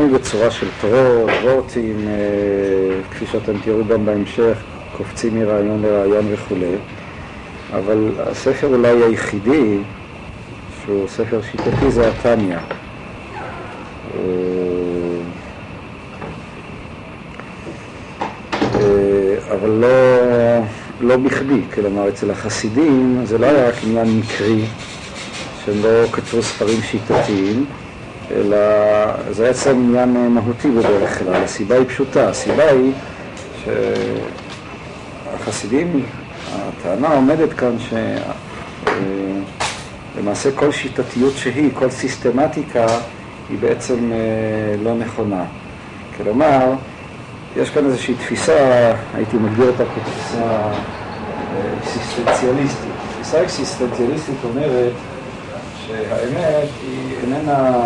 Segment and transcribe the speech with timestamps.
[0.00, 2.08] בצורה של תורות, וורטים,
[3.10, 4.58] כפי שאתם תראו גם בהמשך,
[4.96, 6.74] קופצים מרעיון לרעיון וכולי,
[7.72, 9.78] אבל הספר אולי היחידי
[10.84, 12.58] שהוא ספר שיטתי זה התניא.
[19.50, 19.88] אבל לא,
[21.00, 24.64] לא בכדי, כלומר אצל החסידים זה לא היה רק עניין מקרי
[25.64, 27.66] שהם לא כתבו ספרים שיטתיים
[28.30, 28.56] אלא
[29.30, 31.34] זה בעצם עניין מהותי בדרך כלל.
[31.34, 32.92] הסיבה היא פשוטה, הסיבה היא
[35.34, 36.04] שהחסידים,
[36.52, 37.76] הטענה עומדת כאן
[40.14, 42.86] שלמעשה כל שיטתיות שהיא, כל סיסטמטיקה
[43.50, 44.12] היא בעצם
[44.84, 45.44] לא נכונה.
[46.16, 46.72] כלומר,
[47.56, 50.68] יש כאן איזושהי תפיסה, הייתי מגדיר אותה כתפיסה
[51.80, 52.90] אקסיסטנציאליסטית.
[53.14, 54.92] תפיסה אקסיסטנציאליסטית אומרת
[55.86, 57.80] שהאמת היא איננה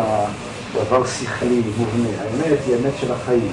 [0.74, 3.52] דבר שכלי, מובנה, האמת היא אמת של החיים.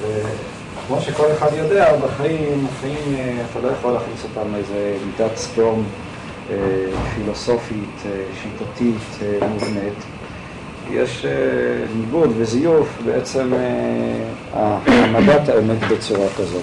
[0.00, 3.16] וכמו שכל אחד יודע, בחיים, בחיים
[3.50, 5.84] אתה לא יכול להכניס אותם לאיזה מידת סדום
[7.14, 8.02] פילוסופית,
[8.42, 10.04] שיטתית, מובנית.
[10.90, 11.26] יש
[11.96, 13.52] ניגוד וזיוף בעצם
[14.52, 16.62] העמדת האמת בצורה כזאת.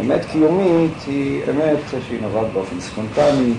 [0.00, 3.52] אמת קיומית היא אמת שהיא נובעת באופן ספונטני,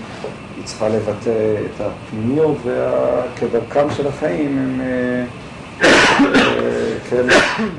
[0.66, 4.80] צריכה לבטא את הפנימיות, וכדרכם של החיים הם,
[7.10, 7.26] כן,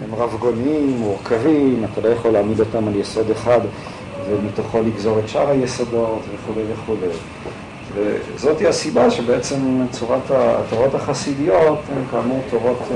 [0.03, 3.59] הם רבגוניים, מורכבים, אתה לא יכול להעמיד אותם על יסוד אחד
[4.29, 6.95] ומתוכו לגזור את שאר היסודות וכו' וכו'.
[7.95, 12.87] וזאת הסיבה שבעצם צורת התורות החסידיות הן כאמור תורות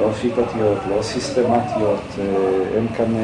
[0.00, 2.00] לא שיטתיות, לא סיסטמטיות,
[2.76, 3.14] הן כאן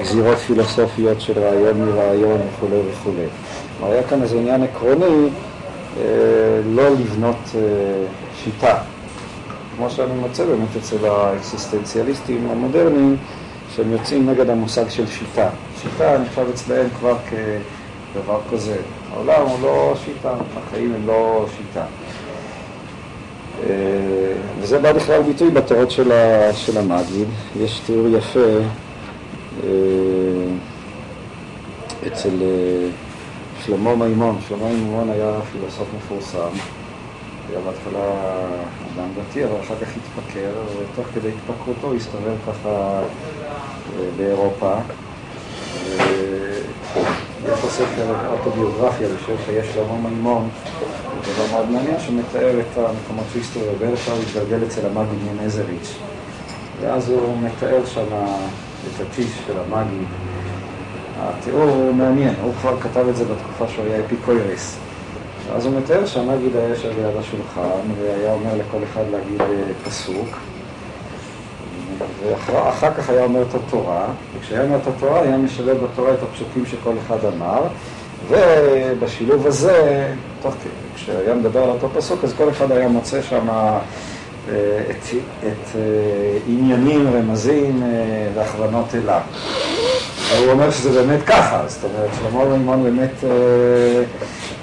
[0.00, 3.10] גזירות פילוסופיות של רעיון מרעיון וכו'
[3.80, 3.92] וכו'.
[3.92, 5.28] היה כאן איזה עניין עקרוני
[6.74, 7.50] לא לבנות
[8.44, 8.78] שיטה,
[9.76, 13.16] כמו שאני מוצא באמת אצל האקסיסטנציאליסטים המודרניים
[13.76, 15.48] שהם יוצאים נגד המושג של שיטה.
[15.82, 18.76] שיטה נחשב אצלהם כבר כדבר כזה.
[19.12, 21.84] העולם הוא לא שיטה, החיים הם לא שיטה.
[24.60, 27.28] וזה בא בכלל ביטוי בתורות של המגיד.
[27.60, 28.40] יש תיאור יפה
[32.06, 32.30] אצל
[33.70, 34.38] שלמה מימון.
[34.48, 36.58] שלמה מימון היה פילוסוף מפורסם.
[37.50, 38.04] היה בהתחלה
[38.94, 43.00] אדם דתי, אבל אחר כך התפקר, ותוך כדי התפקרותו הסתובב ככה
[44.16, 44.74] באירופה.
[47.44, 50.48] יש לו ספר אוטוביוגרפיה בשם חיי שלמה מימון,
[51.26, 55.94] זה דבר מאוד מעניין שמתאר את המקומות שהוא הסתובב, בערך הוא התגלגל אצל המגיד מנזריץ'
[56.80, 58.06] ואז הוא מתאר שם
[58.86, 60.08] את הטיש של המגיד.
[61.22, 64.76] התיאור הוא מעניין, הוא כבר כתב את זה בתקופה שהוא היה אפיקויריס.
[65.54, 69.40] אז הוא מתאר שהמגיד היה יושב ליד השולחן והיה אומר לכל אחד להגיד
[69.84, 70.36] פסוק
[72.26, 74.06] ואחר כך היה אומר את התורה,
[74.38, 77.62] וכשהיה אומר את התורה היה משלב בתורה את הפסוקים שכל אחד אמר
[78.28, 80.06] ובשילוב הזה,
[80.42, 83.48] תוך כדי, כשהיה מדבר על אותו פסוק, אז כל אחד היה מוצא שם
[84.46, 85.76] את, את
[86.48, 87.82] עניינים, רמזים
[88.34, 89.20] והכוונות אליו.
[90.38, 93.24] הוא אומר שזה באמת ככה, זאת אומרת, שלמה מימון באמת,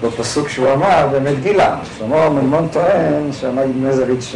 [0.04, 1.78] בפסוק שהוא אמר, באמת גילה.
[1.98, 4.36] שלמה מימון טוען שהמגיד מזריץ'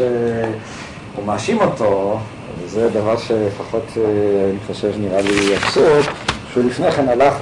[1.16, 2.19] הוא מאשים אותו,
[2.64, 6.03] וזה דבר שלפחות אני חושב נראה לי אבסורד,
[6.53, 7.34] שהוא לפני כן הלך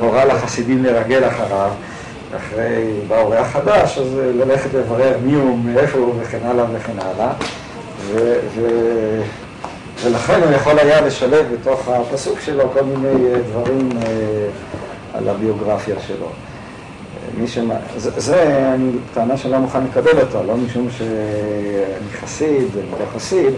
[0.00, 1.70] והורה לחסידים לרגל אחריו,
[2.36, 7.32] אחרי בא אורח חדש, אז ללכת לברר מי הוא, מאיפה הוא וכן הלאה וכן הלאה.
[8.12, 8.34] ו...
[10.02, 13.88] ולכן הוא יכול היה לשלב בתוך הפסוק שלו כל מיני דברים
[15.14, 16.28] על הביוגרפיה שלו.
[17.38, 17.74] מי שמה...
[17.96, 23.06] זה, זה אני, טענה שאני לא מוכן לקבל אותה, לא משום שאני חסיד, אני לא
[23.16, 23.52] חסיד,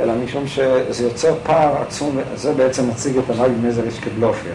[0.00, 4.50] אלא משום שזה יוצר פער עצום, זה בעצם מציג את המגיד מזריץ' כבלופר.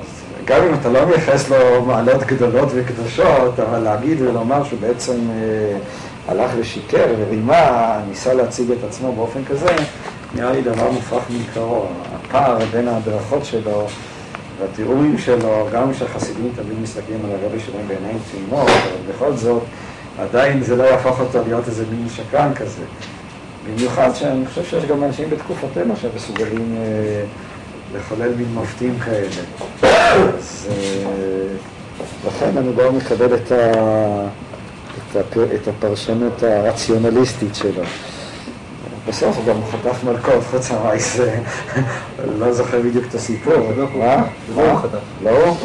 [0.00, 0.06] אז
[0.44, 5.16] גם אם אתה לא מייחס לו מעלות גדולות וקדושות, אבל להגיד ולומר שהוא בעצם
[6.28, 9.66] הלך ושיקר ורימה, ניסה להציג את עצמו באופן כזה,
[10.34, 11.86] נראה לי דבר מופרך מעיקרו.
[12.14, 13.86] הפער בין ההדרכות שלו
[14.60, 19.62] והתיאורים שלו, גם כשהחסידים תמיד מסתכלים על הרבי שלהם בעיניים תמימות, אבל בכל זאת,
[20.18, 22.82] עדיין זה לא יהפוך אותו להיות איזה מין שקרן כזה.
[23.66, 26.76] במיוחד שאני חושב שיש גם אנשים בתקופתנו שמסוגלים
[27.94, 29.28] לחולל מין מופתים כאלה.
[29.82, 30.68] אז
[32.26, 33.70] לכן אני לא מקבל את, ה...
[35.10, 35.40] את, ה...
[35.54, 37.82] את הפרשנות הרציונליסטית שלו.
[39.08, 41.20] בסוף הוא גם חטף מלכות, חוץ מהמייס,
[42.38, 43.54] לא זוכר בדיוק את הסיפור.
[43.98, 44.24] מה?
[45.22, 45.56] לא הוא?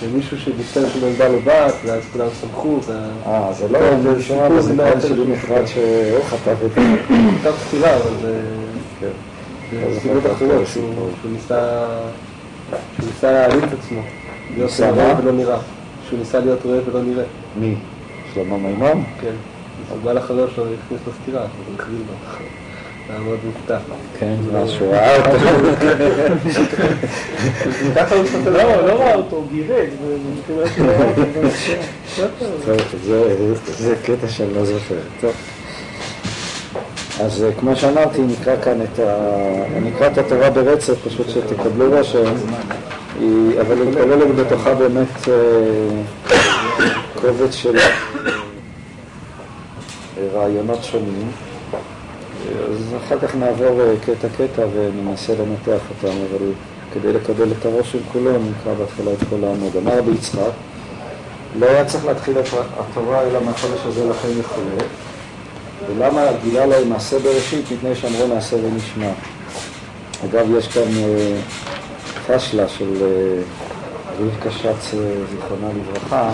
[0.00, 2.78] שמישהו שביצע שנולדה לו בת, ואז כולם שמחו,
[3.26, 3.80] אה, זה לא
[4.16, 6.80] נשמע בזיכרון שלי נפרד שהוא חטף את זה.
[7.40, 8.40] כתב סתירה, אבל זה...
[9.00, 9.08] כן.
[9.94, 11.86] זה סיבות אחרות, שהוא ניסה...
[12.70, 14.00] שהוא ניסה להעלים את עצמו.
[14.54, 15.20] להיות מה?
[15.20, 15.58] ולא נראה.
[16.08, 17.24] שהוא ניסה להיות רואה ולא נראה.
[17.60, 17.74] מי?
[18.34, 19.04] שלמה מימון?
[19.20, 19.34] כן.
[19.92, 22.46] אז בא לחבר שלו והכניס לו סתירה, אז הוא הכריז לו.
[23.10, 23.78] מאוד מופתע.
[24.18, 25.30] כן, מה שהוא ראה אותו.
[27.96, 28.50] ככה הוא מסתכל.
[28.50, 29.42] לא, לא ראה אותו.
[29.42, 29.76] מכיוון
[30.46, 31.22] שהוא ראה אותו.
[32.66, 32.76] טוב,
[33.78, 34.94] זה- קטע שאני לא זוכר.
[35.20, 35.32] טוב.
[37.20, 39.16] אז אה, כמו שאמרתי, נקרא כאן את ה...
[39.82, 42.32] נקרא את התורה ברצף, פשוט שתקבלו רושם,
[43.20, 46.34] היא- אבל היא כוללת בתוכה באמת אה,
[47.20, 47.88] קובץ של אה,
[50.34, 51.30] רעיונות שונים.
[52.58, 56.46] אז אחר כך נעבור אה, קטע-קטע וננסה לנתח אותם, אבל
[56.94, 59.76] כדי לקבל את הרושם כולו, נקרא בהתחלה את כל העמוד.
[59.76, 60.52] אמר רבי יצחק,
[61.58, 62.46] לא היה צריך להתחיל את
[62.78, 64.60] התורה אלא מהחודש הזה לכם וכו'.
[65.88, 67.72] ולמה גילה להם מעשה בראשית?
[67.72, 69.10] מפני שאמרו נעשה ונשמע.
[70.24, 71.36] אגב, יש כאן אה,
[72.26, 73.42] פשלה של אה,
[74.18, 76.30] רבקה שץ, אה, זיכרונה לברכה.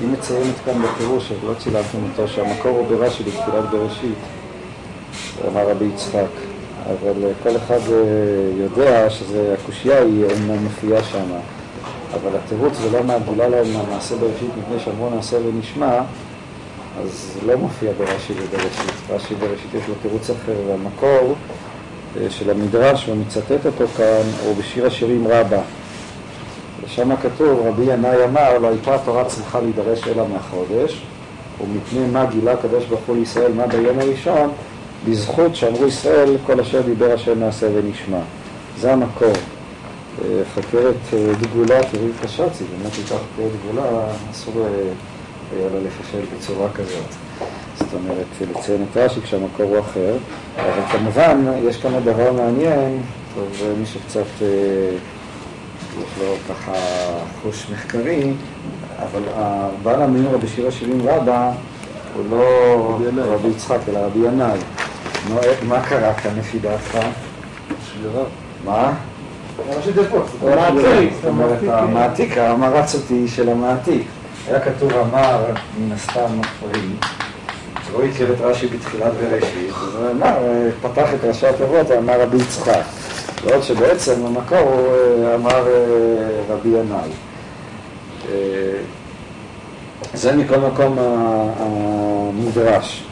[0.00, 4.18] היא מציינת כאן בפירוש, אז לא צילמתם אותו, שהמקור הוא ברש"י בתחילת בראשית,
[5.48, 6.56] אמר רבי יצחק.
[6.84, 11.26] אבל אה, כל אחד אה, יודע שהקושייה היא אומנם מופיעה שם.
[12.14, 16.00] אבל התירוץ ולמה גילה להם המעשה בראשית מפני שאמרו נעשה ונשמע,
[17.02, 18.92] אז לא מופיע ברש"י ובראשית.
[19.10, 21.34] רש"י בראשית יש לו תירוץ אחר, והמקור
[22.20, 25.60] אה, של המדרש, ומצטט אותו כאן, הוא בשיר השירים רבה.
[26.84, 31.02] ושם כתוב, רבי ינאי אמר, לא הייתה התורה צריכה להידרש אלא מהחודש,
[31.60, 34.50] ומפני מה גילה הקדוש ברוך הוא לישראל, מה ביום הראשון,
[35.08, 38.18] בזכות שאמרו ישראל, כל אשר דיבר השם נעשה ונשמע.
[38.80, 39.32] זה המקור.
[40.24, 43.82] אה, חוקרת אה, דגולה, תראי זה באמת הייתה חוקרת דגולה,
[44.30, 44.68] אסור אה,
[45.56, 47.10] היה לה לפשל בצורה כזאת.
[47.78, 50.16] זאת אומרת, לציין את רש"י כשהמקור הוא אחר,
[50.56, 53.02] אבל כמובן, יש כאן עוד דבר מעניין,
[53.34, 54.46] טוב, מי שקצת, אה,
[55.98, 56.72] יש לו ככה
[57.42, 58.32] חוש מחקרי,
[58.98, 61.52] אבל הבעל המיור בשיר השירים רבה,
[62.16, 62.98] הוא לא.
[63.16, 64.58] רבי יצחק, אלא רבי ינאי.
[65.34, 65.40] מה-
[65.76, 66.98] מה קרה כאן לפי דעתך?
[67.86, 68.24] שבירה.
[68.64, 68.92] מה?
[70.42, 74.06] המעתיק, אומרת, המעתיק, המרץ אותי של המעתיק.
[74.48, 75.44] היה כתוב אמר,
[75.80, 76.80] מן הסתם מפרי,
[77.92, 80.34] לא הכיר את רש"י בתחילת בראשית, אז אמר,
[80.82, 82.82] פתח את ראשי התיבות ואמר רבי יצחק.
[83.44, 84.88] בעוד שבעצם המקור הוא
[85.26, 85.72] אה, אמר אה,
[86.54, 87.08] רבי ינאי.
[88.32, 88.34] אה,
[90.14, 93.05] זה מכל מקום ה- המדרש,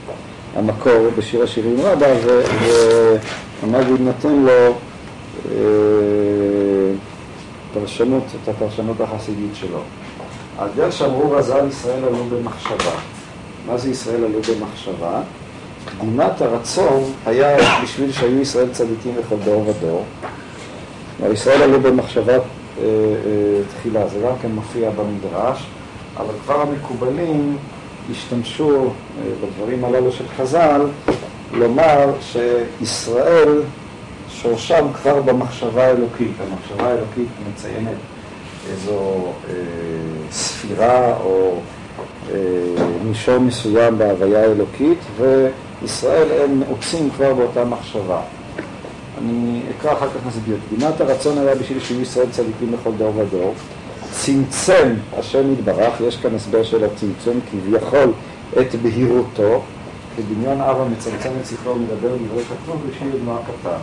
[0.57, 2.07] המקור בשיר השירים רבה,
[3.63, 4.75] והמגיד נותן לו
[5.51, 5.55] אה,
[7.75, 9.81] פרשנות, את הפרשנות החסידית שלו.
[10.59, 12.97] על דרך שאמרו רז"ל ישראל עלו במחשבה.
[13.67, 15.21] מה זה ישראל עלו במחשבה?
[15.99, 20.05] קדימת הרצון היה בשביל שהיו ישראל צדיקים בכל דור ודור.
[21.33, 22.39] ישראל עלו במחשבה אה,
[22.79, 22.83] אה,
[23.77, 25.67] תחילה, זה גם כן מופיע במדרש,
[26.17, 27.57] אבל כבר המקובלים
[28.11, 30.81] השתמשו אה, בדברים הללו של חז"ל
[31.53, 33.63] לומר שישראל
[34.29, 36.33] שורשם כבר במחשבה האלוקית.
[36.41, 37.97] המחשבה האלוקית מציינת
[38.71, 39.55] איזו אה,
[40.31, 41.61] ספירה או
[42.33, 42.37] אה,
[43.05, 48.21] מישור מסוים בהוויה האלוקית, וישראל הם נעוצים כבר באותה מחשבה.
[49.19, 50.57] אני אקרא אחר כך נסביר.
[50.69, 53.55] קדימת הרצון היה בשביל שיהיו ישראל צדיקים בכל דור ודור.
[54.23, 58.13] צמצם השם יתברך, יש כאן הסבר של הצמצום, כביכול
[58.61, 59.63] את בהירותו,
[60.17, 63.79] כדמיון אב המצמצם את שכלו ומדבר דברי כתוב בשביל בנו הקטן.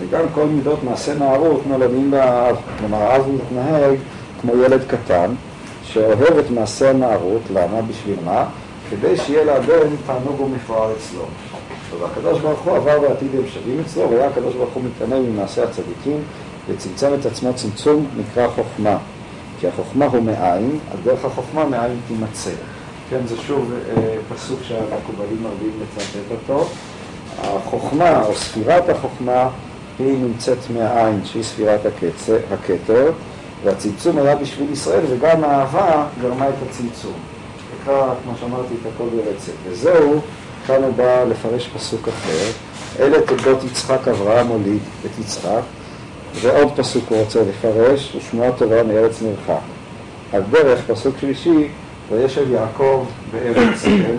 [0.00, 2.56] וגם כל מידות מעשה נערות נולדים באב.
[2.78, 3.98] כלומר, האב מתנהג
[4.40, 5.34] כמו ילד קטן,
[5.82, 7.82] שאוהב את מעשה הנערות, למה?
[7.82, 8.44] בשביל מה?
[8.90, 11.24] כדי שיהיה לאדם תענוג ומפואר אצלו.
[12.00, 16.20] והקדוש ברוך הוא עבר בעתיד הם שווים אצלו, והיה הקדוש ברוך הוא מתענג ממעשה הצדיקים,
[16.68, 18.98] וצמצם את עצמו צמצום נקרא חוכמה.
[19.60, 22.50] כי החוכמה הוא מאין, על דרך החוכמה מאין תימצא.
[23.10, 26.68] כן, זה שוב אה, פסוק שהמקובלים מרבים לצטט אותו.
[27.42, 29.48] החוכמה, או ספירת החוכמה,
[29.98, 33.12] היא נמצאת מהעין, שהיא ספירת הקצר, הכתר,
[33.64, 37.12] והצמצום היה בשביל ישראל, וגם האהבה גרמה את הצמצום.
[37.80, 39.52] נקרא, כמו שאמרתי, את הכל ברצף.
[39.68, 40.20] וזהו,
[40.66, 42.50] כאן הוא בא לפרש פסוק אחר.
[42.98, 45.62] אלה תולדות יצחק אברהם הוליד את יצחק,
[46.40, 49.62] ועוד פסוק הוא רוצה לפרש, ושמועה טובה מארץ מרחק.
[50.32, 51.68] על דרך, פסוק שלישי,
[52.10, 54.16] וישב יעקב בארץ ציון,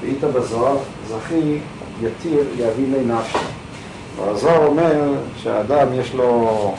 [0.00, 0.76] ואית בזוהר,
[1.08, 1.58] זכי
[2.02, 3.38] יתיר יבין לי נפשו.
[4.16, 6.74] והזוהר אומר שהאדם יש לו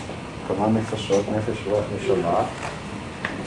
[0.48, 2.40] כמה נפשות, נפש, רוח, נשמה,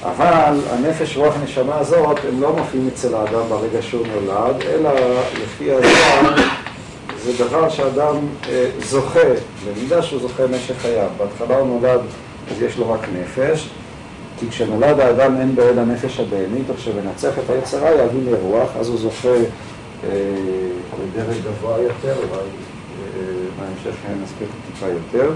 [0.02, 4.90] אבל הנפש, רוח, נשמה הזאת, הם לא מופיעים אצל האדם ברגע שהוא נולד, אלא
[5.42, 6.42] לפי הזמן
[7.24, 8.16] זה דבר שאדם
[8.48, 9.28] אה, זוכה,
[9.66, 11.08] במידה שהוא זוכה משך חייו.
[11.16, 12.00] בהתחלה הוא נולד,
[12.50, 13.68] אז יש לו רק נפש,
[14.38, 18.88] כי כשנולד האדם אין בו אלא נפש הבהמית, או כשמנצח את היצרה יביא לרוח, אז
[18.88, 20.08] הוא זוכה אה,
[21.44, 23.22] גבוה יותר, אולי אה,
[23.58, 25.30] בהמשך נסביר טיפה יותר.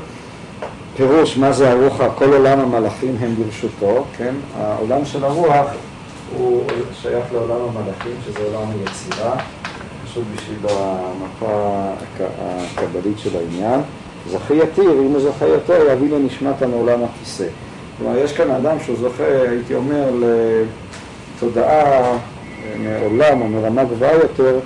[0.97, 4.35] פירוש מה זה הרוח, כל עולם המלאכים הם ברשותו, כן?
[4.57, 5.67] העולם של הרוח
[6.37, 6.65] הוא
[7.03, 9.37] שייך לעולם המלאכים, שזה עולם היצירה,
[10.15, 11.85] פשוט בשביל המפה
[12.75, 13.81] הקבלית של העניין.
[14.31, 17.47] זכי יתיר, אם הוא זוכה יותר, יביא לנשמתה מעולם הכיסא.
[17.99, 20.11] כלומר, יש כאן אדם שהוא זוכה, הייתי אומר,
[21.37, 22.19] לתודעה
[22.79, 24.59] מעולם או מרמה גבוהה יותר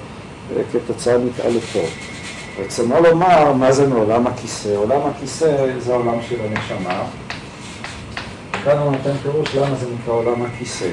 [0.72, 1.88] כתוצאה מתעלותו.
[2.60, 4.76] רצונו לומר מה זה מעולם הכיסא.
[4.76, 7.02] עולם הכיסא זה העולם של הנשמה.
[8.64, 10.88] כאן הוא נותן פירוש למה זה נקרא עולם הכיסא.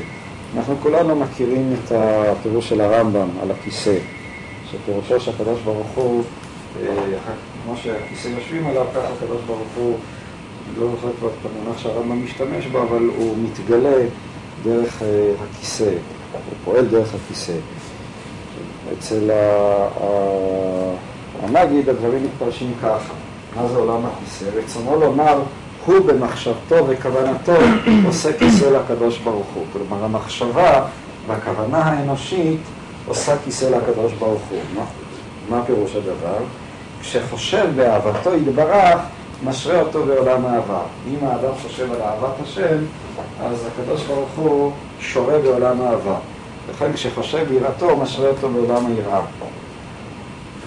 [0.58, 3.96] אנחנו כולנו מכירים את הפירוש של הרמב"ם על הכיסא,
[4.72, 6.24] שפירושו שהקדוש ברוך הוא,
[6.82, 6.88] אה,
[7.64, 9.98] כמו שהכיסא יושבים עליו, ככה הקדוש ברוך הוא,
[10.70, 13.98] אני לא זוכר כבר את המונח שהרמב"ם משתמש בו, אבל הוא מתגלה
[14.64, 17.54] דרך אה, הכיסא, הוא פועל דרך הכיסא.
[18.94, 19.32] אצל
[21.44, 23.14] המגיד הדברים מתפרשים ככה,
[23.56, 24.46] מה זה עולם הכיסא?
[24.56, 25.40] רצונו לומר,
[25.86, 27.54] הוא במחשבתו וכוונתו
[28.06, 29.66] עושה כיסא לקדוש ברוך הוא.
[29.74, 30.86] כלומר, המחשבה
[31.28, 32.60] והכוונה האנושית
[33.08, 34.60] עושה כיסא לקדוש ברוך הוא.
[34.76, 34.86] מה,
[35.50, 36.38] מה פירוש הדבר?
[37.02, 39.02] כשחושב באהבתו יתברך,
[39.44, 40.82] משרה אותו בעולם האהבה.
[41.08, 42.78] אם האדם חושב על אהבת השם,
[43.44, 46.16] אז הקדוש ברוך הוא שורה בעולם האהבה.
[46.70, 49.22] לכן כשחושב ביראתו, משרה אותו בעולם היראה.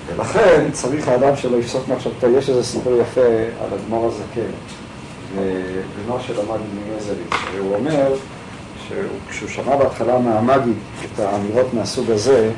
[0.07, 2.26] ולכן צריך האדם שלא יפסוק מחשבתו.
[2.28, 3.21] יש איזה סיפור יפה
[3.64, 4.50] על אדמו"ר הזקן,
[5.35, 8.12] בנו של המגיד ממזליץ, והוא אומר
[8.88, 12.50] שכשהוא שמע בהתחלה מהמגיד את האמירות מהסוג הזה,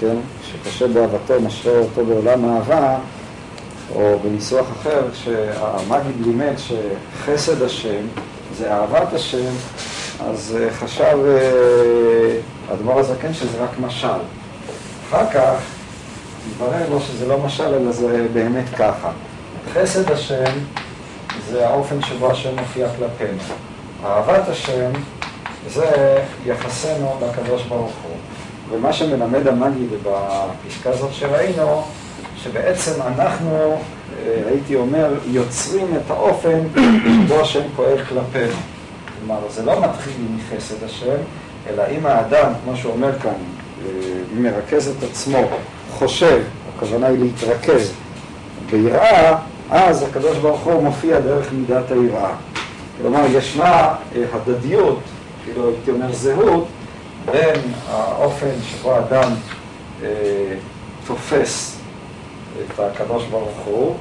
[0.00, 2.96] כן, שקשה באהבתו משרה אותו בעולם האהבה,
[3.94, 8.06] או בניסוח אחר, שהמגיד לימד שחסד השם
[8.58, 9.52] זה אהבת השם,
[10.28, 11.18] אז חשב
[12.72, 14.08] אדמו"ר הזקן שזה רק משל.
[15.08, 15.60] אחר כך
[16.50, 19.10] התברר לו שזה לא משל, אלא זה באמת ככה.
[19.74, 20.52] חסד השם
[21.50, 23.42] זה האופן שבו השם מופיע כלפינו.
[24.04, 24.90] אהבת השם
[25.68, 28.16] זה יחסנו לקדוש ברוך הוא.
[28.70, 31.82] ומה שמלמד המגיד בפסקה הזאת שראינו,
[32.36, 33.78] שבעצם אנחנו,
[34.46, 36.60] הייתי אומר, יוצרים את האופן
[37.24, 38.56] שבו השם פועל כלפינו.
[39.18, 41.16] כלומר, זה לא מתחיל מחסד השם,
[41.68, 43.34] אלא אם האדם, כמו שהוא אומר כאן,
[44.34, 45.38] מרכז את עצמו
[45.90, 46.42] חושב,
[46.76, 47.92] הכוונה היא להתרכז
[48.70, 49.36] ביראה,
[49.70, 52.30] אז הקדוש ברוך הוא מופיע דרך מידת היראה.
[53.02, 54.98] כלומר, ישנה אה, הדדיות,
[55.46, 56.66] כאילו הייתי אומר זהות,
[57.32, 57.60] בין
[57.90, 59.32] האופן שבו האדם
[60.02, 60.08] אה,
[61.06, 61.76] תופס
[62.58, 63.94] את הקדוש ברוך הוא,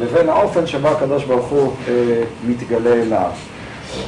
[0.00, 3.30] לבין האופן שבו הקדוש ברוך הוא אה, מתגלה אליו.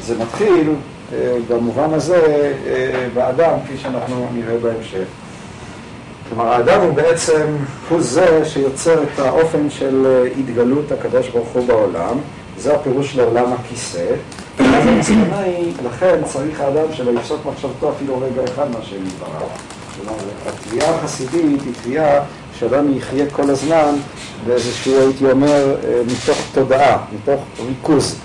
[0.00, 0.75] זה מתחיל
[1.12, 5.04] אה, במובן הזה אה, באדם, כפי שאנחנו נראה בהמשך.
[6.28, 7.47] כלומר, האדם הוא בעצם,
[7.88, 12.18] הוא זה שיוצר את האופן של אה, התגלות הקדוש ברוך הוא בעולם,
[12.59, 14.06] זה הפירוש לעולם הכיסא.
[15.85, 19.49] לכן צריך האדם שלא יפסוק מחשבתו אפילו רגע אחד מהשם יתברך.
[19.97, 22.21] כלומר, התביעה החסידית היא תביעה
[22.59, 23.95] שאדם יחיה כל הזמן
[24.47, 28.17] באיזשהו, הייתי אומר, אה, מתוך תודעה, מתוך ריכוז.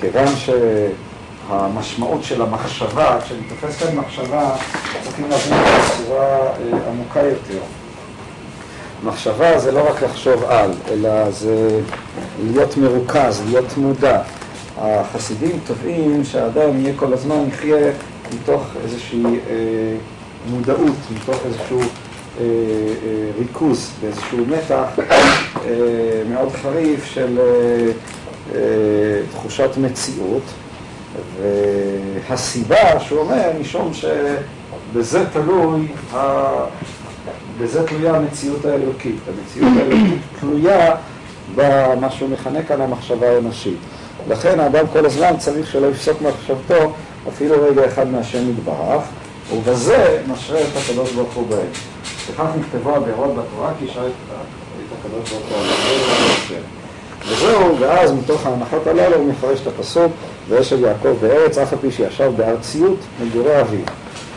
[0.00, 4.54] כיוון שהמשמעות של המחשבה, כשאני תופס כאן מחשבה,
[5.04, 7.62] צריכים להבין אותה בצורה אה, עמוקה יותר.
[9.04, 11.80] מחשבה זה לא רק לחשוב על, אלא זה
[12.44, 14.22] להיות מרוכז, להיות מודע.
[14.82, 17.90] החסידים תובעים שהאדם יהיה כל הזמן, יחיה
[18.34, 19.96] מתוך איזושהי אה,
[20.50, 21.84] מודעות, מתוך איזשהו אה,
[22.40, 22.46] אה,
[23.38, 25.72] ריכוז, באיזשהו מתח אה,
[26.30, 27.92] מאוד חריף של אה,
[28.54, 28.60] אה,
[29.32, 30.42] תחושת מציאות.
[31.40, 36.42] והסיבה שהוא אומר, משום שבזה תלוי, ה...
[37.60, 39.16] בזה תלויה המציאות האלוקית.
[39.28, 40.94] המציאות האלוקית תלויה
[41.54, 43.78] במה שהוא מכנה כאן המחשבה האנושית.
[44.28, 46.92] לכן האדם כל הזמן צריך שלא יפסוק מחשבתו
[47.28, 49.02] אפילו רגע אחד מהשם יתברך,
[49.52, 51.66] ובזה משרה את הקדוש ברוך הוא בהם.
[52.30, 54.12] וכך נכתבו הבארות בתורה, כי ישרה את
[55.00, 56.56] הקדוש ברוך הוא
[57.28, 60.12] וזהו, ואז מתוך ההנחות הללו הוא מפרש את הפסוק,
[60.48, 63.80] ואשל יעקב בארץ, אף על פי שישב בארציות מגורי אביו.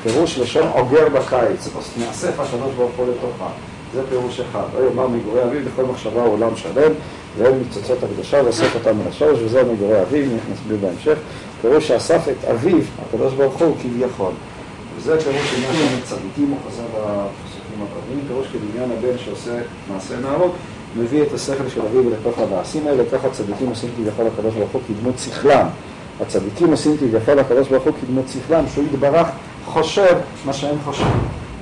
[0.03, 1.67] פירוש לשון אוגר בקיץ,
[1.99, 3.49] מאסף הקדוש ברוך הוא לתוכה.
[3.93, 4.63] זה פירוש אחד.
[4.79, 6.91] לא יאמר מגורי אביו בכל מחשבה עולם שלם,
[7.37, 11.17] ואין מצוצות הקדושה ואוסף אותם מן השורש, וזה מגורי אביו, נסביר בהמשך.
[11.61, 12.77] פירוש שאסף את אביו,
[13.07, 14.31] הקדוש ברוך הוא, כביכול.
[14.97, 19.51] וזה פירוש עניין של צדיקים, הוא חוזר בפסוקים הבאים, פירוש כדמיון הבן שעושה
[19.93, 20.51] מעשה נערות,
[20.97, 24.81] מביא את השכל של אביו לתוך המעשים האלה, ככה הצדיקים עושים כביכול הקדוש ברוך הוא
[24.87, 25.67] כדמות שכלם.
[26.21, 29.27] הצדיקים עושים כביכול הקדוש ברוך הוא כדמות שכלם, שהוא יתברך
[29.65, 30.15] חושב
[30.45, 31.11] מה שהם חושבים.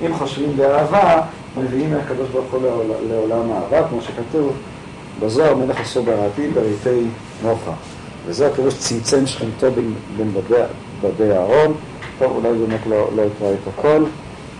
[0.06, 1.22] אם חושבים באהבה,
[1.56, 2.62] מביאים מהקדוש ברוך הוא
[3.08, 4.52] לעולם האהבה, כמו שכתוב
[5.20, 7.06] בזוהר, מלך אסור בראתי בריתי
[7.42, 7.72] נוחה.
[8.26, 9.66] וזה הפירוש צמצם שכנתו
[10.16, 10.32] בין
[11.02, 11.74] בדי אהרון.
[12.18, 14.04] טוב, אולי באמת לא, לא אקרא את הכל,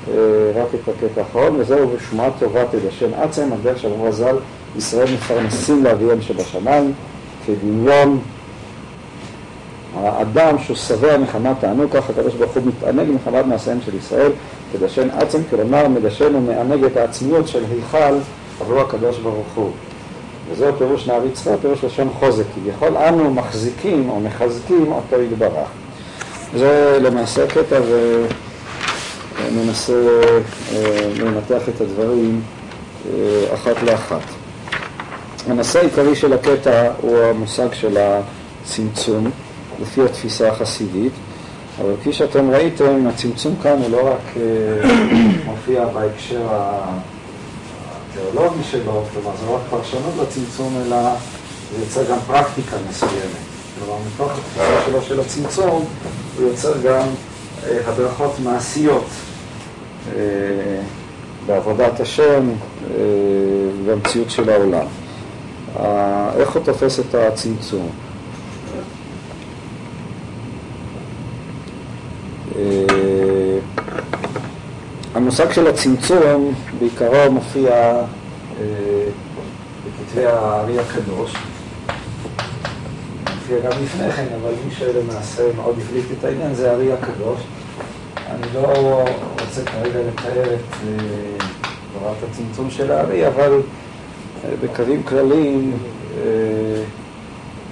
[0.09, 0.15] אה,
[0.55, 4.37] רק את הקטע האחרון, וזהו בשמועת טובה תדשן עצם, על דרך שאמרו ז"ל,
[4.77, 6.93] ישראל מפרנסים לאביהם שבשמיים,
[7.47, 8.19] כדמיון
[9.97, 14.33] האדם שהוא שבע מחמת תענוג, כך הקדוש ברוך הוא מתענג מחמת מעשיהם של ישראל,
[14.73, 18.15] תדשן עצם, כלומר מדשן ומענג את העצמיות של היכל
[18.61, 19.71] עבור הקדוש ברוך הוא.
[20.51, 25.69] וזהו פירוש נערי צפר, פירוש לשון חוזק, כביכול אנו מחזיקים או מחזקים אותו יתברך.
[26.57, 27.81] זה למעשה הקטע
[29.53, 32.41] וננסה אה, לנתח את הדברים
[33.07, 34.23] אה, אחת לאחת.
[35.49, 39.31] הנושא העיקרי של הקטע הוא המושג של הצמצום,
[39.83, 41.13] לפי התפיסה החסידית,
[41.81, 44.43] אבל כפי שאתם ראיתם, הצמצום כאן הוא לא רק אה,
[45.47, 46.47] מופיע בהקשר
[48.15, 50.97] התיאולוגי שלו, כלומר זה לא רק פרשנות לצמצום, אלא
[51.73, 53.45] זה יוצר גם פרקטיקה מסוימת.
[53.79, 55.85] כלומר, מתוך התפיסה שלו של הצמצום,
[56.39, 57.07] הוא יוצר גם
[57.67, 59.05] אה, הדרכות מעשיות
[60.17, 60.21] אה,
[61.47, 62.51] בעבודת השם
[62.91, 64.87] אה, של העולם.
[65.81, 67.89] אה, איך הוא תופס את הצמצום?
[72.57, 73.04] אה,
[75.15, 78.05] המושג של הצמצום בעיקרו מופיע אה,
[79.87, 81.33] בכתבי הארי הקדוש,
[83.35, 87.41] מופיע גם לפני כן, אבל מי שלמעשה מאוד הבליט את העניין זה הארי הקדוש.
[88.17, 89.05] אני לא
[89.41, 90.77] רוצה כרגע לתאר את
[91.93, 93.61] תורת הצמצום של הארי, אבל
[94.63, 95.79] בקווים כלליים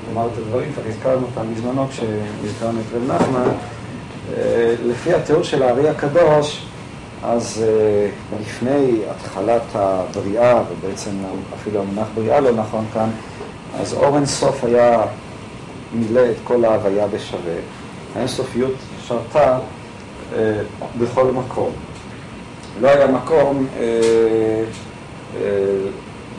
[0.09, 3.49] לומר את הדברים, כבר הזכרנו אותם בזמנו כשהזכרנו את רב נחמן.
[4.85, 6.67] לפי התיאור של הארי הקדוש,
[7.23, 7.65] אז
[8.41, 11.11] לפני התחלת הבריאה, ובעצם
[11.55, 13.11] אפילו המונח בריאה לא נכון כאן,
[13.81, 15.03] אז אור אינסוף היה
[15.95, 17.55] מילא את כל ההוויה בשווה.
[18.17, 18.75] האינסופיות
[19.07, 19.59] שרתה
[20.35, 20.61] אה,
[20.99, 21.71] בכל מקום.
[22.81, 23.83] לא היה מקום אה,
[25.37, 25.41] אה,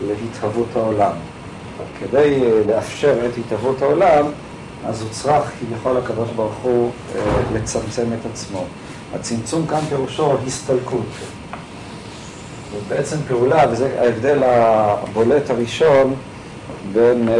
[0.07, 1.11] להתהוות העולם.
[1.99, 4.25] כדי אה, לאפשר את התהוות העולם,
[4.85, 7.21] אז הוא צריך כביכול הקדוש ברוך הוא אה,
[7.53, 8.65] לצמצם את עצמו.
[9.15, 11.05] הצמצום כאן פירושו הסתלקות.
[12.77, 16.15] ובעצם פעולה, וזה ההבדל הבולט הראשון
[16.93, 17.35] בין, אה,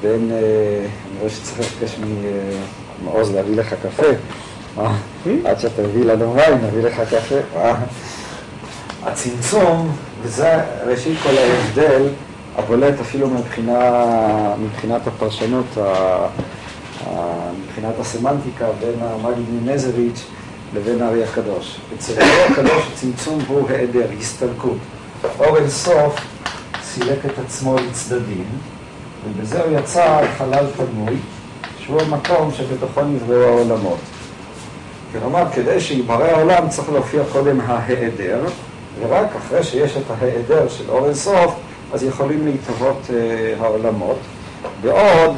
[0.00, 0.38] בין, אה,
[1.10, 1.96] אני רואה שצריך לבקש
[3.02, 4.06] ממעוז להביא לך קפה,
[4.78, 4.94] אה,
[5.44, 7.70] עד שאתה מביא לנו מים, נביא לך קפה.
[9.02, 12.08] הצמצום, וזה ראשית כל ההבדל
[12.56, 14.04] הבולט אפילו מבחינה,
[14.58, 15.66] מבחינת הפרשנות,
[17.82, 20.24] מבחינת הסמנטיקה בין המגיד מנזריץ'
[20.74, 21.76] לבין הארי הקדוש.
[21.96, 24.76] אצל הארי הקדוש הצמצום הוא היעדר, הסתלקות.
[25.38, 26.16] אור אין סוף
[26.82, 28.44] סילק את עצמו לצדדים,
[29.24, 31.16] ובזה הוא יצר חלל פנוי,
[31.78, 33.98] שהוא המקום שבתוכו נבראו העולמות.
[35.12, 38.44] כלומר, כדי שיברא העולם צריך להופיע קודם ההיעדר,
[39.00, 41.54] ורק אחרי שיש את ההיעדר של אור סוף,
[41.92, 44.18] אז יכולים להתהוות uh, העולמות.
[44.80, 45.36] בעוד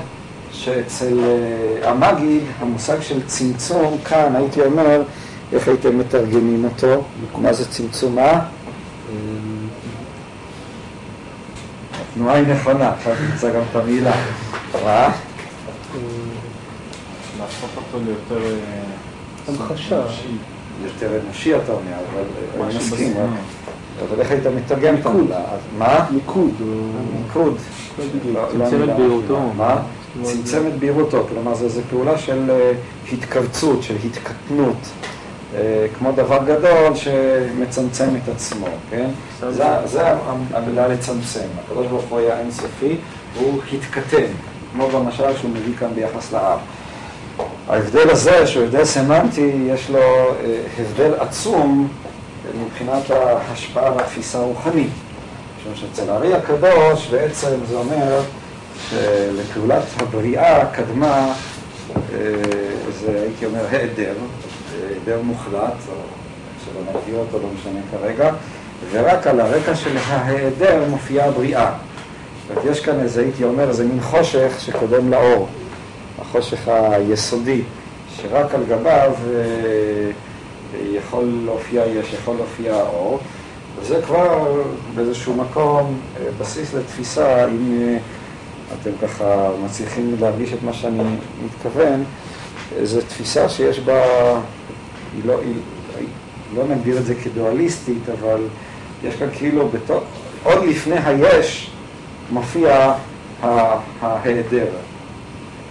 [0.54, 5.02] שאצל uh, המגיד, המושג של צמצום, כאן הייתי אומר,
[5.52, 7.04] איך הייתם מתרגמים אותו?
[7.38, 8.40] מה זה צמצום מה?
[12.00, 14.12] התנועה היא נכונה, עכשיו נמצא גם את המילה.
[14.84, 15.12] מה?
[17.38, 18.54] להפוך אותו ליותר...
[19.48, 20.02] המחשה.
[20.84, 23.14] יותר אנושי אתה אומר, אבל אני מסכים.
[24.08, 25.40] אבל איך היית מתרגם את המילה?
[25.78, 26.06] מה?
[26.10, 26.50] מיקוד.
[27.22, 27.56] מיקוד.
[28.50, 29.40] צמצם את בהירותו.
[29.56, 29.82] מה?
[30.22, 32.72] צמצם את בהירותו, כלומר זו פעולה של אה,
[33.12, 34.76] התכווצות, של התקטנות,
[35.54, 39.08] אה, כמו דבר גדול שמצמצם את עצמו, כן?
[39.84, 40.02] זה
[40.54, 41.46] המילה לצמצם.
[41.64, 42.96] הקדוש ברוך הוא היה אינסופי,
[43.34, 44.32] והוא התקטן,
[44.72, 46.58] כמו במשל שהוא מביא כאן ביחס לאב.
[47.68, 51.88] ההבדל הזה, שהוא הבדל סמנטי, יש לו אה, הבדל עצום
[52.64, 54.90] מבחינת ההשפעה והתפיסה הרוחנית.
[55.60, 58.20] משום שאצל הארי הקדוש בעצם זה אומר
[58.90, 61.32] שלפעולת הבריאה קדמה,
[61.96, 62.18] אה,
[63.00, 64.14] זה הייתי אומר היעדר,
[64.88, 65.94] היעדר מוחלט, או
[66.64, 68.32] שלא נגדיר אותו, לא משנה כרגע,
[68.90, 71.72] ורק על הרקע של ההיעדר מופיעה הבריאה.
[72.48, 75.48] זאת יש כאן איזה, הייתי אומר, איזה מין חושך שקודם לאור.
[76.18, 77.62] החושך היסודי,
[78.16, 80.10] שרק על גביו אה,
[80.92, 83.18] יכול להופיע יש, יכול להופיע האור.
[83.80, 84.62] וזה כבר
[84.94, 87.48] באיזשהו מקום אה, בסיס לתפיסה, אה,
[88.72, 91.02] אתם ככה מצליחים להרגיש את מה שאני
[91.44, 92.04] מתכוון,
[92.82, 94.02] זו תפיסה שיש בה,
[95.14, 96.06] היא לא, היא,
[96.54, 98.40] לא נגדיר את זה כדואליסטית, אבל
[99.04, 100.02] יש כאן כאילו, בתוך,
[100.42, 101.70] עוד לפני היש
[102.30, 102.94] מופיע
[104.02, 104.66] ההיעדר,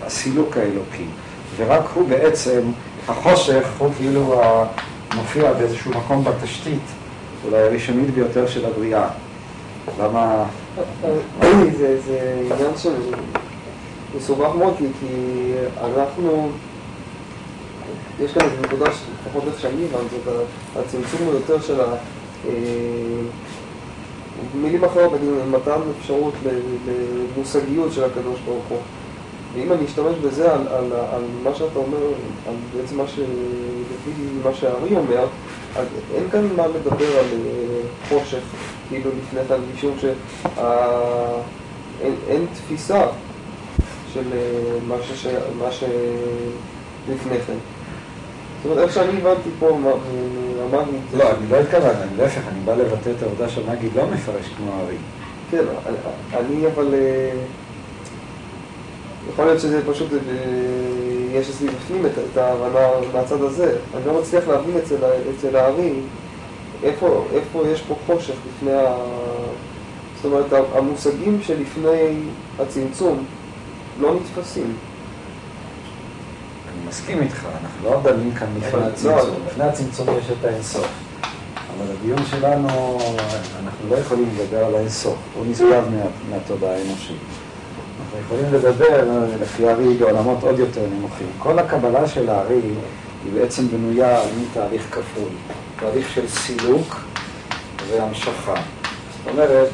[0.06, 1.06] הסילוק האלוקי,
[1.58, 2.62] ורק הוא בעצם,
[3.08, 4.42] החושך הוא כאילו
[5.16, 6.82] מופיע באיזשהו מקום בתשתית,
[7.46, 9.08] אולי הראשונית ביותר של הבריאה.
[10.00, 10.46] למה...
[12.06, 12.94] זה עניין של
[14.18, 15.08] מסובך מאוד, כי
[15.84, 16.50] אנחנו...
[18.20, 20.40] יש כאן איזו נקודה, לפחות איך שאני הבנתי אותה,
[20.80, 21.96] הצמצום הוא יותר של ה...
[22.50, 22.52] אה,
[24.56, 26.34] במילים אחרות, נגיד, מתן אפשרות
[27.38, 28.78] למושגיות של הקדוש ברוך הוא.
[29.54, 32.06] ואם אני אשתמש בזה על, על, על מה שאתה אומר,
[32.48, 33.20] על בעצם מה ש...
[33.20, 34.12] לפי
[34.44, 35.26] מה שהארי אומר,
[35.76, 38.42] אז אין כאן מה לדבר על אה, חושך,
[38.90, 40.16] כאילו לפני כן, משום שאין
[42.28, 43.06] אין תפיסה
[44.14, 45.28] של אה, מה, שש,
[45.60, 47.54] מה שלפני כן.
[48.64, 49.80] זאת אומרת, איך שאני הבנתי פה
[50.72, 51.02] מהמגיד...
[51.18, 54.96] לא, אני לא התכוונתי, להפך, אני בא לבטא את העובדה שהמגיד לא מפרש כמו הארי.
[55.52, 55.64] כן,
[56.34, 56.94] אני אבל...
[56.94, 57.32] אה,
[59.34, 60.18] יכול להיות שזה פשוט, אה,
[61.34, 62.80] יש אצלי בפנים את ההבנה
[63.14, 63.76] מהצד הזה.
[63.98, 64.96] אני לא מצליח להבין אצל,
[65.38, 65.94] אצל הארי
[66.84, 68.96] איפה, איפה יש פה חושך לפני ה...
[70.16, 72.20] זאת אומרת, המושגים שלפני
[72.60, 73.26] הצמצום
[74.00, 74.76] לא נתפסים.
[76.68, 79.36] אני מסכים איתך, אנחנו לא דנים כאן לפני לא, הצמצום.
[79.48, 80.88] לפני הצמצום יש את האינסוף.
[81.78, 83.00] אבל הדיון שלנו,
[83.64, 85.84] אנחנו לא יכולים לדבר על האינסוף, הוא נשגב
[86.30, 87.18] מהתודעה האנושית.
[88.26, 89.04] יכולים לדבר,
[89.42, 91.28] לפי הארי, בעולמות עוד יותר נמוכים.
[91.40, 92.62] כל הקבלה של הארי
[93.26, 95.30] היא בעצם בנויה על תהליך כפול.
[95.80, 97.00] תהליך של סילוק
[97.90, 98.54] והמשכה.
[98.54, 99.68] זאת אומרת,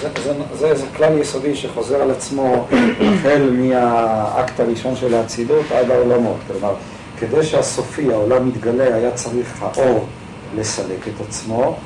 [0.00, 2.66] זה, זה, זה, זה כלל יסודי שחוזר על עצמו
[3.00, 6.36] החל מהאקט הראשון של האצילות עד העולמות.
[6.46, 6.74] כלומר,
[7.18, 10.06] כדי שהסופי, העולם מתגלה, היה צריך האור
[10.56, 11.76] לסלק את עצמו,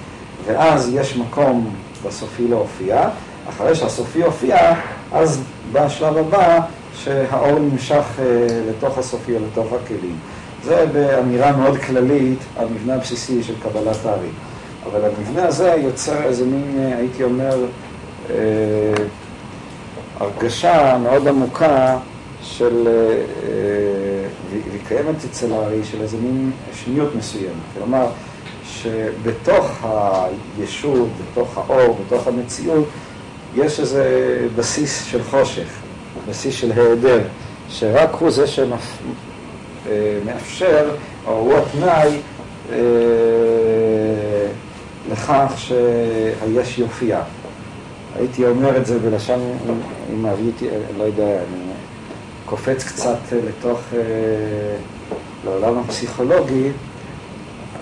[0.47, 1.75] ואז יש מקום
[2.07, 3.09] בסופי להופיע.
[3.49, 4.75] אחרי שהסופי הופיע,
[5.15, 6.61] אז בא השלב הבא
[6.95, 8.25] שהאור נמשך אה,
[8.69, 10.17] לתוך הסופי או לתוך הכלים.
[10.65, 14.29] זה באמירה מאוד כללית, המבנה הבסיסי של קבלת הארי.
[14.87, 17.57] אבל המבנה הזה יוצר איזה מין, אה, הייתי אומר,
[18.31, 18.37] אה,
[20.21, 21.97] הרגשה מאוד עמוקה
[22.43, 22.89] של,
[24.51, 27.53] והיא קיימת אצל הארי, של איזה מין שניות מסוימת.
[27.75, 28.07] כלומר,
[28.65, 29.87] שבתוך
[30.59, 32.85] הישות, בתוך האור, בתוך המציאות,
[33.57, 35.69] יש איזה בסיס של חושך,
[36.29, 37.21] בסיס של היעדר,
[37.69, 38.45] שרק הוא זה
[39.87, 40.91] שמאפשר,
[41.27, 42.21] או הוא התנאי
[42.73, 42.77] אה,
[45.13, 47.21] לכך שהיש יופיע.
[48.19, 49.59] הייתי אומר את זה בלשון,
[50.13, 51.73] אם הייתי, לא יודע, אני
[52.47, 54.01] קופץ קצת לתוך, אה,
[55.45, 56.69] לעולם הפסיכולוגי,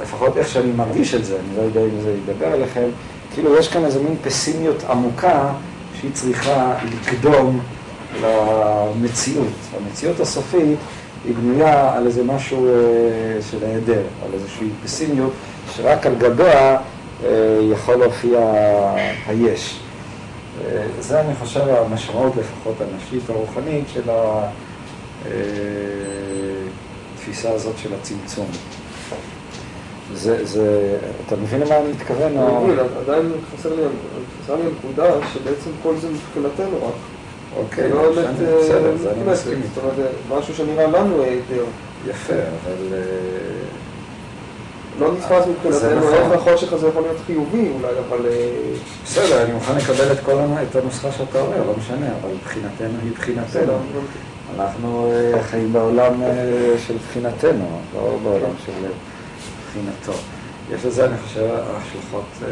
[0.02, 2.88] לפחות איך שאני מרגיש את זה, אני לא יודע אם זה ידבר אליכם,
[3.34, 5.52] כאילו יש כאן איזה מין פסימיות עמוקה
[6.00, 7.60] שהיא צריכה לקדום
[8.22, 9.52] למציאות.
[9.76, 10.78] המציאות הסופית
[11.24, 12.72] היא בנויה על איזה משהו אה,
[13.50, 15.32] של היעדר, על איזושהי פסימיות
[15.76, 16.76] שרק על גביה
[17.24, 17.28] אה,
[17.72, 18.38] יכול להופיע
[19.26, 19.80] היש.
[20.64, 24.02] אה, זה אני חושב המשמעות לפחות הנשית הרוחנית של
[27.16, 28.46] התפיסה הזאת של הצמצום.
[30.14, 30.96] זה, זה,
[31.26, 32.38] אתה מבין למה אני מתכוון?
[32.38, 33.82] אני מבין, עדיין חסר לי,
[34.44, 36.94] חסר לי הנקודה שבעצם כל זה מבחינתנו רק.
[37.56, 39.62] אוקיי, לא בסדר, זה אני מסכים.
[39.74, 41.64] זאת אומרת, משהו שנראה לנו היתר.
[42.08, 42.94] יפה, אבל...
[42.94, 42.98] אה,
[44.98, 46.08] לא נתפס מבחינתנו.
[46.08, 48.26] איך החושך הזה יכול להיות חיובי אולי, אבל...
[48.26, 48.48] אה,
[49.04, 50.12] בסדר, אני מוכן לקבל
[50.70, 53.72] את הנוסחה שאתה אומר, לא משנה, אבל מבחינתנו היא מבחינתנו.
[54.58, 56.22] אנחנו אה, חיים בעולם
[56.86, 58.72] של מבחינתנו, לא בעולם של...
[59.76, 60.18] מבחינתו.
[60.70, 62.48] יש לזה, אני חושב, השלכות אה,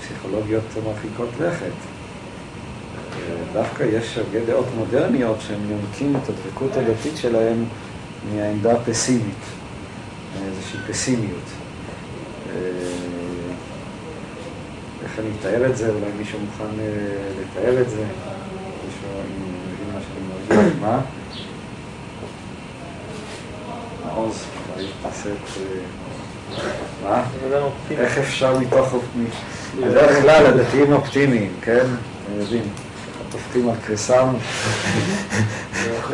[0.00, 1.64] פסיכולוגיות מרחיקות לכת.
[1.64, 7.64] אה, דווקא יש הרבה דעות מודרניות שהם יונקים את הדבקות הדתית שלהם
[8.32, 9.44] מהעמדה הפסימית,
[10.40, 11.44] מאיזושהי פסימיות.
[12.48, 12.56] אה,
[15.04, 15.88] איך אני אתאר את זה?
[15.90, 16.86] אולי מישהו מוכן אה,
[17.40, 18.04] לתאר את זה?
[18.86, 19.08] מישהו
[19.68, 20.80] מבין מה שאני מרגיש?
[20.80, 21.00] מה?
[24.06, 24.59] מעוז.
[24.80, 25.62] להתעסק
[27.04, 27.22] מה?
[27.90, 28.94] איך אפשר מתוך...
[29.80, 31.86] בדרך כלל הדתיים אופטימיים, כן?
[32.24, 32.62] אתם יודעים,
[33.30, 34.28] טופחים על קריסם,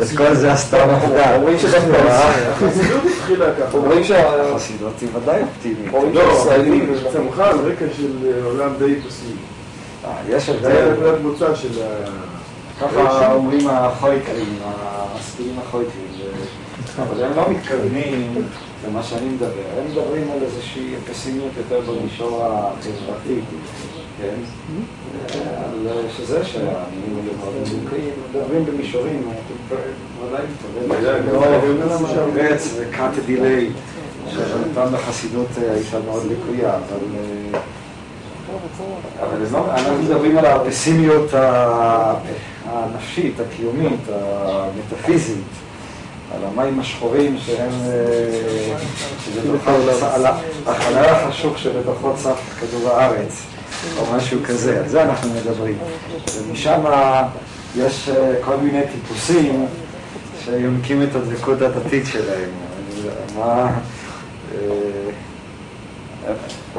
[0.02, 1.36] את כל זה עשתה עבודה.
[1.36, 3.76] אומרים שדווקא החסידות התחילה ככה.
[3.76, 4.50] אומרים שה...
[4.52, 5.94] החסידות היא ודאי אופטימית.
[5.94, 6.94] אומרים לא, שהישראלים...
[7.12, 9.32] צמחה על רקע של אה, עולם די פסימי.
[10.04, 11.68] אה, יש זה הבדל, נקודת מוצא של.
[12.80, 16.06] ככה אומרים החויקרים, הספינים החויקרים,
[17.02, 18.34] אבל הם לא מתכוונים
[18.88, 23.40] למה שאני מדבר, הם מדברים על איזושהי פסימיות יותר במישור החברתי,
[24.18, 24.34] כן?
[25.64, 29.22] על שזה שהעניים היו מאוד מדוכאים, מדברים במישורים,
[29.68, 33.70] ודאי מתכוונים, לא רץ וקאט דיליי,
[34.30, 36.98] שפעם בחסידות הייתה מאוד לקויה, אבל...
[37.54, 37.60] אה,
[39.22, 41.30] אבל לא- אנחנו מדברים על הפסימיות
[42.66, 45.44] הנפשית, הקיומית, המטאפיזית,
[46.34, 48.76] על המים השחורים שהם, אה,
[50.14, 50.26] על
[50.66, 53.42] החלל החשוך שבתוכו צף כדור הארץ,
[53.98, 55.78] או משהו כזה, על זה אנחנו מדברים.
[56.38, 56.80] ומשם
[57.76, 59.66] יש אה, כל מיני טיפוסים
[60.44, 62.50] שיונקים את הדבקות הדתית שלהם.
[63.38, 63.68] אה,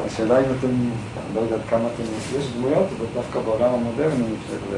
[0.06, 4.34] השאלה אם אתם, אני לא יודע עד כמה אתם, יש דמויות, אבל דווקא בעולם המודרני
[4.50, 4.76] של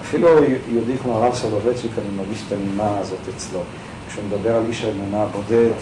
[0.00, 0.28] אפילו
[0.68, 3.60] יהודי כמו הרב סולובייצ'יק, אני מרגיש את הנימה הזאת אצלו.
[4.08, 5.72] כשהוא מדבר על איש האמונה הבודד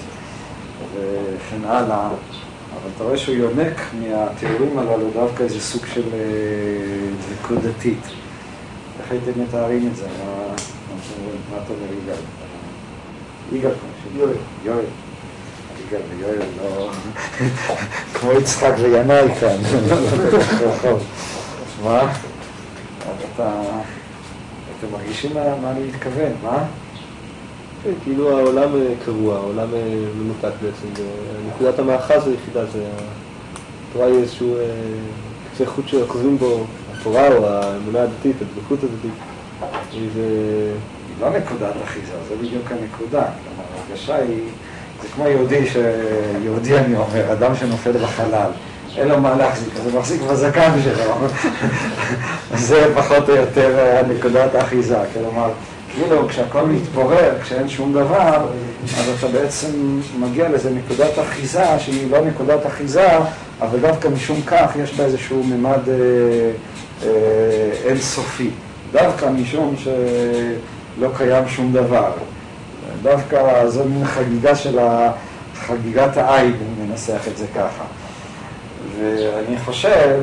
[0.95, 2.09] וכן הלאה,
[2.73, 6.19] אבל אתה רואה שהוא יונק מהתיאורים הללו דווקא איזה סוג של אה,
[7.29, 8.03] דבקות דתית.
[9.01, 10.07] איך הייתם מתארים את זה?
[11.51, 12.15] מה אתה אומר יגאל?
[13.53, 13.75] יגאל,
[14.17, 14.37] יואל.
[14.65, 14.85] יואל.
[15.89, 16.91] יגאל ויואל לא...
[18.15, 19.57] כמו יצחק וינאי כאן.
[21.85, 22.13] מה?
[23.35, 23.51] אתה...
[24.85, 26.65] אתם מרגישים מה מה אני מתכוון, מה?
[27.85, 29.81] כן, כאילו העולם אה, קבוע, העולם אה,
[30.19, 31.03] מנותק בעצם,
[31.45, 32.85] ונקודת המאחז היחידה זה
[33.91, 34.61] התורה היא איזשהו אה,
[35.55, 39.13] קצה חוט שעוקבים בו, התורה או האמונה הדתית, הדבקות הדתית.
[40.15, 40.73] זה...
[41.21, 43.23] לא נקודת אחיזה, זה בדיוק הנקודה.
[43.23, 44.41] כלומר, ההרגשה היא,
[45.03, 45.77] זה כמו יהודי, ש...
[46.45, 48.51] יהודי אני אומר, אדם שנופל בחלל.
[48.97, 51.15] אין לו מה להחזיק, אז הוא מחזיק בזקן שלו.
[52.69, 54.99] זה פחות או יותר נקודת האחיזה.
[55.13, 55.51] כלומר,
[55.95, 58.47] כאילו כשהכל מתפורר, כשאין שום דבר,
[58.99, 63.09] אז אתה בעצם מגיע לאיזה נקודת אחיזה שהיא לא נקודת אחיזה,
[63.61, 65.95] אבל דווקא משום כך יש בה איזשהו ממד אה,
[67.03, 67.11] אה,
[67.85, 68.51] אינסופי.
[68.93, 72.13] דווקא משום שלא קיים שום דבר.
[73.03, 74.79] דווקא זו מין חגיגה של
[75.55, 77.85] חגיגת העין, אם ננסח את זה ככה.
[79.01, 80.23] ואני חושב,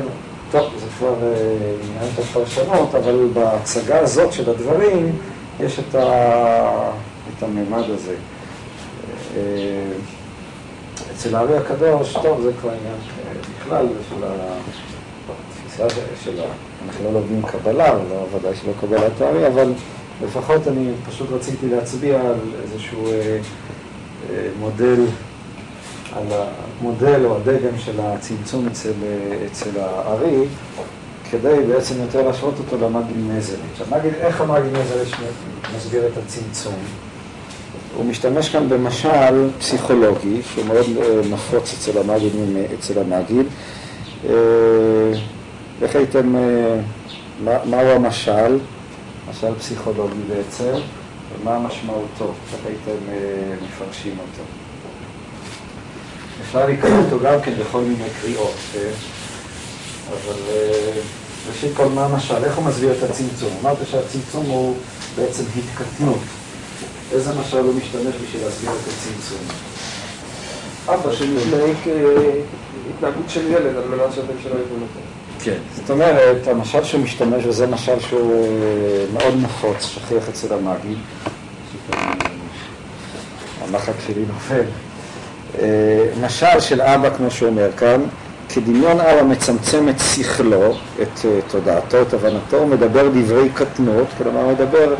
[0.50, 5.12] טוב, זה כבר אה, עניין של פרשנות, אבל בהצגה הזאת של הדברים
[5.60, 6.90] יש את, ה...
[7.38, 8.14] את הממד הזה.
[9.36, 9.40] אה,
[11.14, 16.44] אצל הארי הקדוש, טוב, זה כבר עניין אה, בכלל של התפיסה של ה...
[16.86, 19.72] אנחנו לא לומדים קבלה, ולא, ודאי שלא קבלת הארי, אבל
[20.24, 23.38] לפחות אני פשוט רציתי להצביע על איזשהו אה,
[24.30, 25.00] אה, מודל
[26.12, 26.26] על
[26.82, 28.92] המודל או הדגם של הצמצום אצל,
[29.46, 30.44] אצל הארי,
[31.30, 33.56] כדי בעצם יותר להשוות אותו למגיד נזרי.
[33.72, 35.26] עכשיו, מגיד, איך המגיד נזרי
[35.76, 36.74] מסביר את הצמצום?
[37.96, 42.32] הוא משתמש כאן במשל פסיכולוגי, שהוא מאוד אה, נפוץ אצל המגיד.
[42.78, 43.46] אצל המגיד.
[44.28, 44.32] אה,
[45.82, 46.80] איך הייתם, אה,
[47.44, 48.58] מה, מהו המשל?
[49.30, 50.72] משל פסיכולוגי בעצם,
[51.42, 52.32] ומה משמעותו?
[52.52, 52.98] איך הייתם
[53.64, 54.61] מפרשים אותו?
[56.40, 58.90] אפשר לקרוא אותו גם כן בכל מיני קריאות, כן?
[60.10, 61.00] אבל אה,
[61.48, 63.50] ראשית כל מה המשל, איך הוא מסביר את הצמצום?
[63.60, 64.76] אמרת שהצמצום הוא
[65.16, 66.18] בעצם התקטנות.
[67.12, 69.38] איזה משל הוא משתמש בשביל להסביר את הצמצום?
[70.88, 71.76] אבא שמתנהג
[72.90, 75.00] התנהגות של ילד על מנת שאתם שלא ידעו אותו.
[75.44, 75.58] כן.
[75.76, 80.98] זאת אומרת, המשל שהוא משתמש, וזה משל שהוא אה, מאוד נפוץ, שכיח אצל המגיד,
[83.62, 84.64] המחק שלי נופל.
[85.62, 88.00] אה, משל של אבא, כמו שאומר כאן,
[88.48, 90.72] כדמיון אבא מצמצם את שכלו,
[91.02, 94.94] את אה, תודעתו, את הבנתו, הוא מדבר דברי קטנות, כלומר הוא מדבר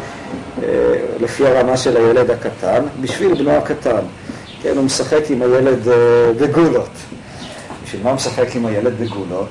[0.63, 0.69] אה,
[1.21, 4.01] לפי הרמה של הילד הקטן, בשביל בנו הקטן.
[4.63, 5.95] כן, הוא משחק עם הילד אה,
[6.41, 6.91] בגולות.
[7.85, 9.49] בשביל מה הוא משחק עם הילד בגולות?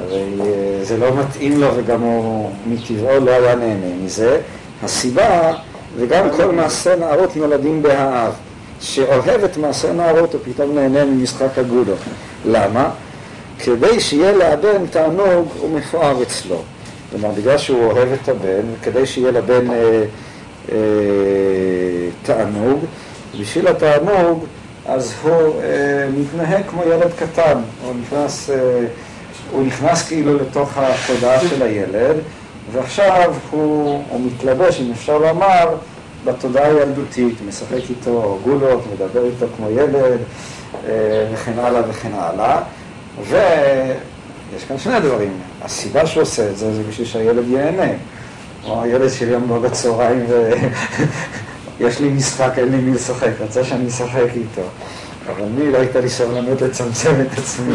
[0.00, 4.40] הרי אה, זה לא מתאים לו וגם הוא מטבעו לא היה נהנה מזה.
[4.82, 5.52] הסיבה,
[5.96, 8.32] וגם כל מעשה נערות נולדים באהב.
[8.82, 11.92] שאוהב את מעשה נערות, הוא פתאום נהנה ממשחק הגודו.
[12.46, 12.90] למה?
[13.58, 16.62] כדי שיהיה לבן תענוג ומפואר אצלו.
[17.10, 20.04] כלומר, בגלל שהוא אוהב את הבן, כדי שיהיה לבן אה,
[20.72, 20.76] אה,
[22.22, 22.84] תענוג,
[23.40, 24.44] בשביל התענוג,
[24.86, 28.84] אז הוא אה, מתנהג כמו ילד קטן, הוא נכנס, אה,
[29.52, 32.16] הוא נכנס כאילו לתוך התודעה של הילד,
[32.72, 35.68] ועכשיו הוא, הוא מתלבש, אם אפשר לומר,
[36.24, 40.18] בתודעה הילדותית, משחק איתו גולות, מדבר איתו כמו ילד,
[40.86, 42.62] אה, וכן הלאה וכן הלאה.
[43.28, 45.32] ויש כאן שני דברים.
[45.62, 47.92] הסיבה שהוא עושה את זה, זה בשביל שהילד ייהנה.
[48.64, 50.26] או הילד שלי בא בצהריים
[51.78, 54.62] ויש לי משחק, אין לי מי לשחק, רצה שאני אשחק איתו.
[55.26, 57.74] אבל אני לא הייתה לי סבלנות לצמצם את עצמי.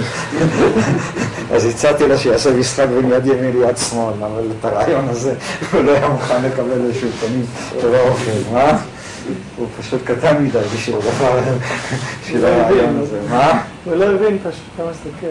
[1.53, 5.33] אז הצעתי לה שיעשה משחק בין יד ימין ליד שמאל, אבל את הרעיון הזה
[5.71, 7.45] הוא לא היה מוכן לקבל איזשהו פנים
[7.81, 8.53] שלא אוכל.
[8.53, 8.77] מה?
[9.57, 11.39] הוא פשוט קטן מדי בשביל הדבר,
[12.23, 13.19] בשביל הרעיון הזה.
[13.29, 13.61] מה?
[13.85, 15.27] הוא לא הבין פשוט כמה זה כן.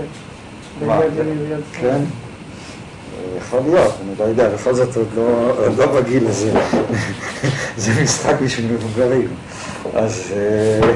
[1.73, 1.99] כן?
[3.39, 6.53] יכול להיות, אני לא יודע, בכל זאת עוד לא, לא בגיל הזה.
[7.77, 9.29] זה משחק בשביל מבוגרים.
[9.95, 10.91] אז אה,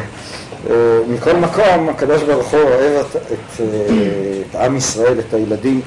[1.09, 3.61] מכל מקום, הקדוש ברוך הוא אוהב את, את,
[4.51, 5.81] את עם ישראל, את הילדים,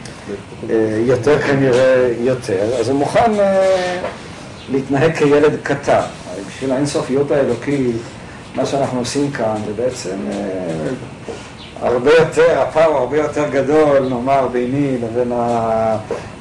[0.70, 4.00] אה, יותר כנראה יותר, אז הוא מוכן אה,
[4.70, 6.02] להתנהג כילד קטן.
[6.48, 7.96] בשביל האינסופיות האלוקית,
[8.56, 14.48] מה שאנחנו עושים כאן זה בעצם אה, הרבה יותר, הפער הוא הרבה יותר גדול, נאמר,
[14.48, 15.32] ביני לבין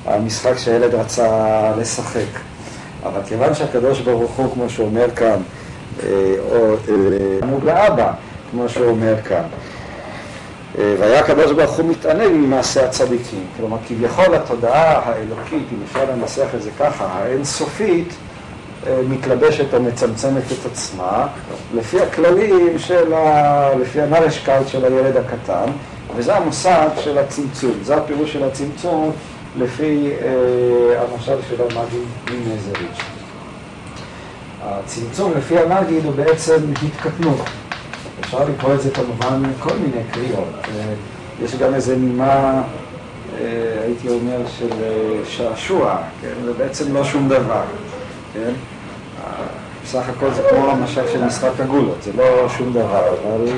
[0.07, 1.27] המשחק שהילד רצה
[1.79, 2.40] לשחק.
[3.03, 5.42] אבל כיוון שהקדוש ברוך הוא, כמו שהוא אומר כאן,
[6.51, 6.77] או
[7.41, 8.13] תענוג לאבא,
[8.51, 9.45] כמו שהוא אומר כאן,
[10.79, 13.47] אה, והיה הקדוש ברוך הוא מתענג ממעשה הצדיקים.
[13.57, 18.15] כלומר, כביכול התודעה האלוקית, אם אפשר לנסח את זה ככה, האינסופית,
[18.87, 21.27] אה, מתלבשת או מצמצמת את עצמה
[21.75, 23.69] לפי הכללים של ה...
[23.81, 25.71] לפי הנרשקאוט של הילד הקטן,
[26.17, 29.13] וזה המושג של הצמצום, זה הפירוש של הצמצום
[29.59, 33.12] לפי אה, המשל של המגיד ממזריץ'.
[34.64, 37.40] הצמצום לפי המגיד הוא בעצם התקטנות.
[38.20, 40.48] אפשר לקרוא את זה כמובן כל מיני קריאות.
[40.64, 40.94] אה,
[41.44, 42.62] יש גם איזה נימה,
[43.40, 46.44] אה, הייתי אומר, של אה, שעשוע, כן?
[46.44, 47.62] זה בעצם לא שום דבר,
[48.35, 48.53] כן?
[49.85, 53.48] בסך הכל זה כמו המשל של משחק הגולות, זה לא שום דבר, אבל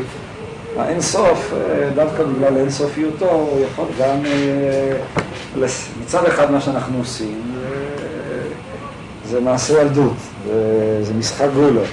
[0.79, 4.17] האינסוף, אה, דווקא בגלל אינסופיותו, הוא יכול גם,
[6.03, 7.54] מצד אחד מה שאנחנו עושים,
[9.35, 10.13] זה מעשה ילדות,
[10.47, 11.87] זה- זה משחק גולות,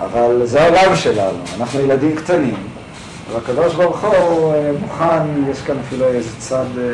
[0.00, 2.54] אבל זה העולם שלנו, אנחנו ילדים קטנים,
[3.32, 6.84] והקדוש ברוך הוא אה, מוכן, יש כאן אפילו איזה צד אה,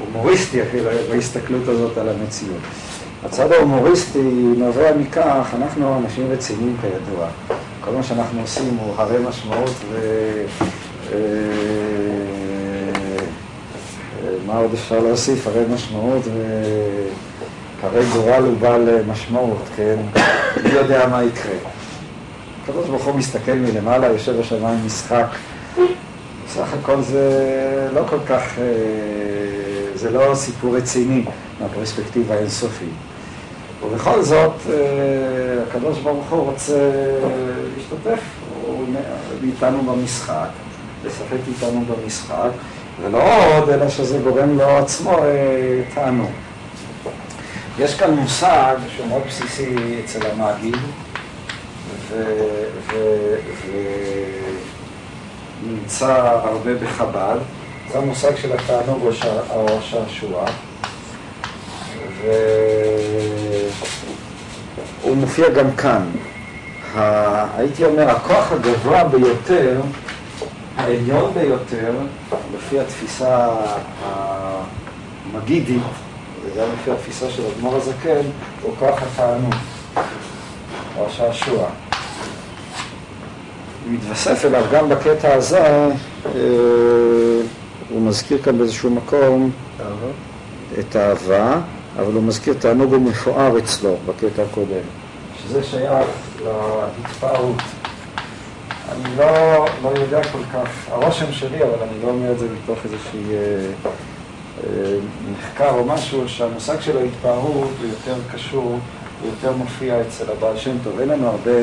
[0.00, 2.56] הומוריסטי אפילו בהסתכלות הזאת על המציאות.
[3.24, 4.22] הצד ההומוריסטי
[4.56, 7.26] נובע מכך, אנחנו אנשים רציניים כידוע.
[7.80, 9.96] כל מה שאנחנו עושים הוא הרי משמעות ו...
[11.12, 11.18] אה,
[14.46, 15.46] מה עוד אפשר להוסיף?
[15.46, 16.22] הרי משמעות
[17.82, 19.96] והרי גורל הוא בעל משמעות, כן?
[20.64, 21.54] מי יודע מה יקרה.
[22.62, 25.26] הקדוש ברוך הוא מסתכל מלמעלה, יושב בשמיים משחק.
[26.46, 28.64] בסך הכל זה לא כל כך, אה,
[29.94, 31.24] זה לא סיפור רציני
[31.60, 32.88] מהפרספקטיבה האינסופית.
[33.82, 34.74] ובכל זאת, אה,
[35.68, 36.90] הקדוש ברוך הוא רוצה
[37.76, 38.20] להשתתף
[38.66, 38.84] הוא
[39.42, 40.48] איתנו במשחק,
[41.04, 42.50] לשחק איתנו במשחק,
[43.02, 43.22] ולא
[43.56, 46.30] עוד, אלא שזה גורם לו עצמו אה, תענוג.
[47.78, 50.76] יש כאן מושג שהוא מאוד בסיסי אצל המגיד,
[55.62, 57.38] ונמצא הרבה בחב"ד,
[57.92, 59.08] זה המושג של התענוג
[59.50, 60.44] או השעשוע.
[65.02, 66.10] והוא מופיע גם כאן.
[66.94, 67.58] ה...
[67.58, 69.80] הייתי אומר, הכוח הגבוה ביותר,
[70.76, 71.92] העליון ביותר,
[72.56, 73.48] לפי התפיסה
[75.32, 75.82] המגידית,
[76.54, 78.26] וגם לפי התפיסה של אדמו"ר הזקן,
[78.62, 79.54] הוא כוח התענוג,
[80.98, 81.68] או השעשוע.
[83.90, 85.88] מתווסף אליו גם בקטע הזה,
[86.26, 86.40] אה,
[87.90, 89.50] הוא מזכיר כאן באיזשהו מקום
[90.78, 91.60] את האהבה,
[91.98, 94.84] אבל הוא מזכיר תענוג ומפואר אצלו בקטע הקודם,
[95.42, 96.06] שזה שייך
[96.44, 97.56] להתפארות.
[98.92, 102.78] אני לא, לא יודע כל כך, הרושם שלי, אבל אני לא אומר את זה מתוך
[102.84, 103.36] איזשהי אה,
[103.86, 103.90] אה,
[105.32, 108.78] מחקר או משהו, שהמושג של ההתפארות הוא יותר קשור,
[109.22, 111.00] הוא יותר מופיע אצל הבעל שם טוב.
[111.00, 111.60] אין לנו הרבה,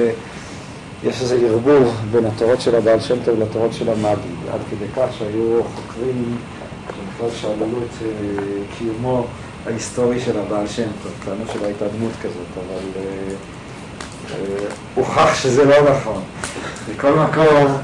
[1.04, 5.08] יש איזה ערבוב בין התורות של הבעל שם טוב לתורות של המאגיד, עד כדי כך
[5.18, 6.38] שהיו חוקרים
[7.16, 8.08] שבכלל שאלו את אה,
[8.78, 9.26] קיומו
[9.66, 13.36] ההיסטורי של הבעל שם טוב, טענו שלא הייתה דמות כזאת, אבל אה,
[14.32, 16.22] אה, הוכח שזה לא נכון.
[16.92, 17.78] מכל מקום,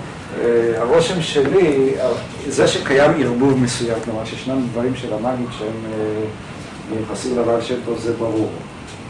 [0.76, 2.10] הרושם שלי, אה,
[2.48, 6.24] זה שקיים ערבוב מסוים, כלומר שישנם דברים של המאגיד שהם אה,
[6.96, 8.50] מיוחסים לבעל שם טוב, זה ברור,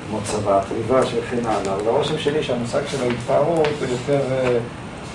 [0.09, 4.57] כמו צבא, ריבה וכן הלאה, אבל הרושם שלי שהמושג של ההתפארות הוא יותר אה,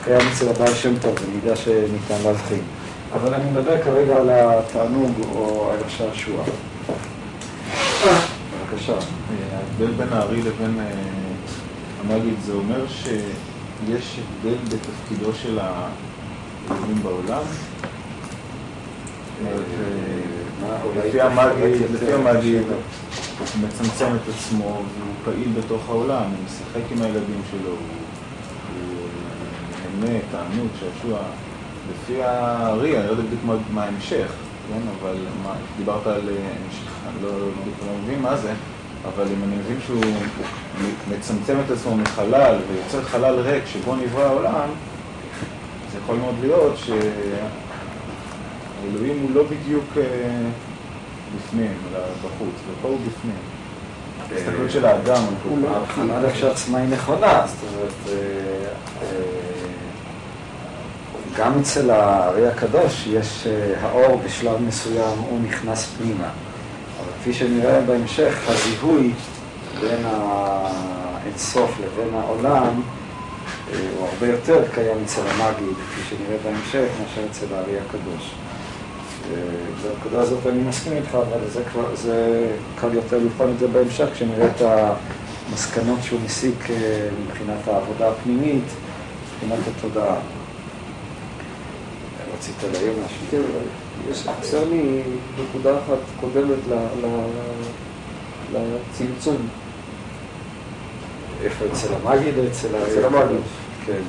[0.05, 2.63] קיים אצל הבעל שם טוב, במידה שניתן להבחין.
[3.13, 6.45] אבל אני מדבר כרגע על התענוג או על השעשוע.
[8.05, 8.93] בבקשה.
[9.53, 10.91] ההבדל בין הארי לבין אה,
[12.01, 12.85] המגיד זה אומר
[13.87, 17.43] שיש הבדל בתפקידו של האלוהים בעולם?
[19.47, 19.51] אה,
[21.09, 21.21] לפי
[21.95, 22.75] בשאלה.
[23.39, 24.83] הוא מצמצם את עצמו והוא
[25.25, 27.77] פעיל בתוך העולם, הוא משחק עם הילדים שלו, הוא
[29.93, 31.19] הוא נהנה, תענוג, שעשוע.
[31.93, 33.41] לפי הארי, אני לא יודע בדיוק
[33.75, 34.33] מה- ההמשך,
[34.69, 35.17] כן, אבל
[35.79, 37.29] דיברת על אה, המשך, אני לא
[37.61, 38.53] בדיוק לא מבין מה זה,
[39.15, 40.05] אבל אם אני מבין שהוא
[41.11, 44.69] מצמצם את עצמו מחלל ויוצר חלל ריק שבו נברא העולם,
[45.93, 46.77] זה יכול מאוד להיות
[48.85, 50.03] שהאלוהים הוא לא בדיוק אה,
[51.37, 53.37] בפנים, אלא בחוץ, ופה הוא בפנים.
[54.33, 55.23] ההסתכלות של האדם,
[55.69, 58.13] ההבחנה לכשעצמה היא נכונה, זאת אומרת, אה,
[59.03, 59.07] אה,
[61.37, 63.47] גם אצל הארי הקדוש יש
[63.81, 66.29] האור בשלב מסוים, הוא נכנס פנימה.
[67.27, 69.13] כפי שנראה בהמשך, הזיהוי
[69.81, 72.83] בין האינסוף לבין העולם
[73.73, 78.35] אה, הוא הרבה יותר קיים אצל המגיד, כפי שנראה בהמשך, מאשר אצל הארי הקדוש.
[79.31, 79.37] אה,
[79.83, 82.49] בנקודה הזאת אני מסכים איתך, אבל זה כבר, זה
[82.81, 88.65] קל יותר לבחון את זה בהמשך, כשנראה את המסקנות שהוא מסיק אה, מבחינת העבודה הפנימית,
[89.35, 90.17] מבחינת התודעה.
[92.35, 93.39] רצית להעיר משהו?
[94.11, 95.03] יש, חסר לי
[95.49, 97.27] נקודה אחת קודמת ל- ל-
[98.55, 99.37] לצמצום.
[101.45, 103.41] איפה אצל המגיד או אצל הארי אצל המגיד.
[103.87, 104.01] כן.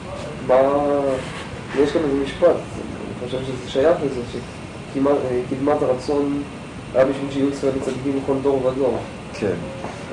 [1.80, 4.22] יש כאן איזה משפט, אני חושב שזה שייך לזה,
[4.94, 6.42] שקדמת הרצון
[6.96, 8.98] היה בשביל שיהיו ישראל צדיקים בכל דור ודור.
[9.34, 9.54] כן.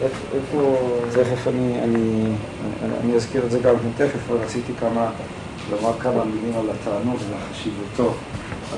[0.02, 0.76] איפה-.
[1.12, 5.10] תכף אני, אני, אזכיר את זה גם כן תכף, אבל רציתי כמה,
[5.70, 8.14] לומר כמה מילים על התענוג וחשיבותו.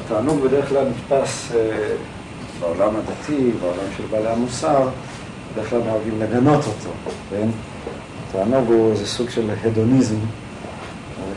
[0.05, 1.61] התענוג בדרך כלל נתפס אה,
[2.61, 4.89] בעולם הדתי, בעולם של בעלי המוסר,
[5.53, 6.91] בדרך כלל נוהגים לגנות אותו,
[7.31, 7.49] כן?
[8.29, 10.17] התענוג הוא איזה סוג של הדוניזם.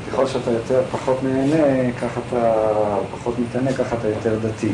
[0.10, 2.54] וככל שאתה יותר פחות נהנה, ככה אתה,
[3.12, 4.72] פחות מתענה, ככה אתה יותר דתי.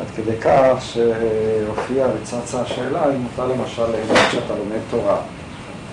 [0.00, 5.16] עד כדי כך שהופיעה וצצה השאלה אם אתה למשל ליהנות כשאתה לומד תורה.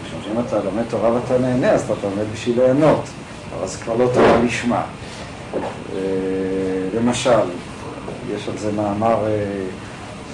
[0.05, 3.03] משום שאם אתה לומד תורה ואתה נהנה, אז אתה לומד בשביל ליהנות,
[3.57, 4.83] אבל זה כבר לא תורה לשמה.
[6.97, 7.49] אה, למשל,
[8.35, 9.65] יש על זה מאמר אה,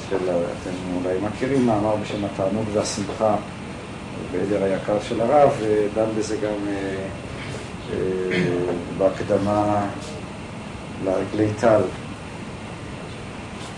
[0.09, 3.35] של, אתם אולי מכירים, מאמר בשם התענוג והשמחה
[4.31, 6.95] בעדר היקר של הרב, ודן בזה גם אה,
[7.93, 8.37] אה,
[8.97, 9.85] בהקדמה
[11.05, 11.81] לרגלי טל.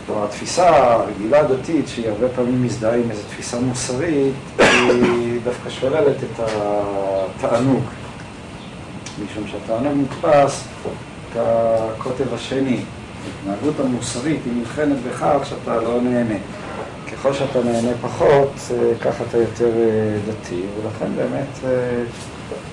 [0.05, 6.15] כלומר, התפיסה הרגילה הדתית, שהיא הרבה פעמים מזדהה עם איזו תפיסה מוסרית, היא דווקא שוללת
[6.23, 7.83] את התענוג.
[9.25, 10.07] משום שהתענוג
[11.35, 12.79] כקוטב השני.
[13.25, 16.35] ההתנהגות המוסרית היא נבחנת בכך שאתה לא נהנה.
[17.11, 22.03] ככל שאתה נהנה פחות, אה, ככה אתה יותר אה, דתי, ולכן באמת אה,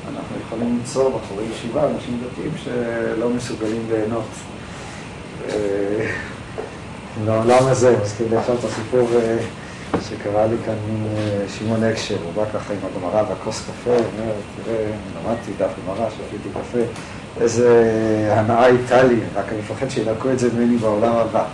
[0.08, 4.24] אנחנו יכולים למצוא בחורי ישיבה, אנשים דתיים שלא מסוגלים ליהנות.
[5.48, 6.10] אה,
[7.24, 9.36] לעולם הזה, מזכיר לי עכשיו את הסיפור אה,
[10.08, 14.32] שקרה לי כאן עם אה, שמעון אקשר, הוא בא ככה עם הגמרא והכוס קפה, אומר,
[14.64, 16.78] תראה, למדתי דף גמרא, שתיתי קפה,
[17.42, 17.90] איזה
[18.30, 21.44] הנאה הייתה לי, רק אני מפחד שינקו את זה ממני בעולם הבא.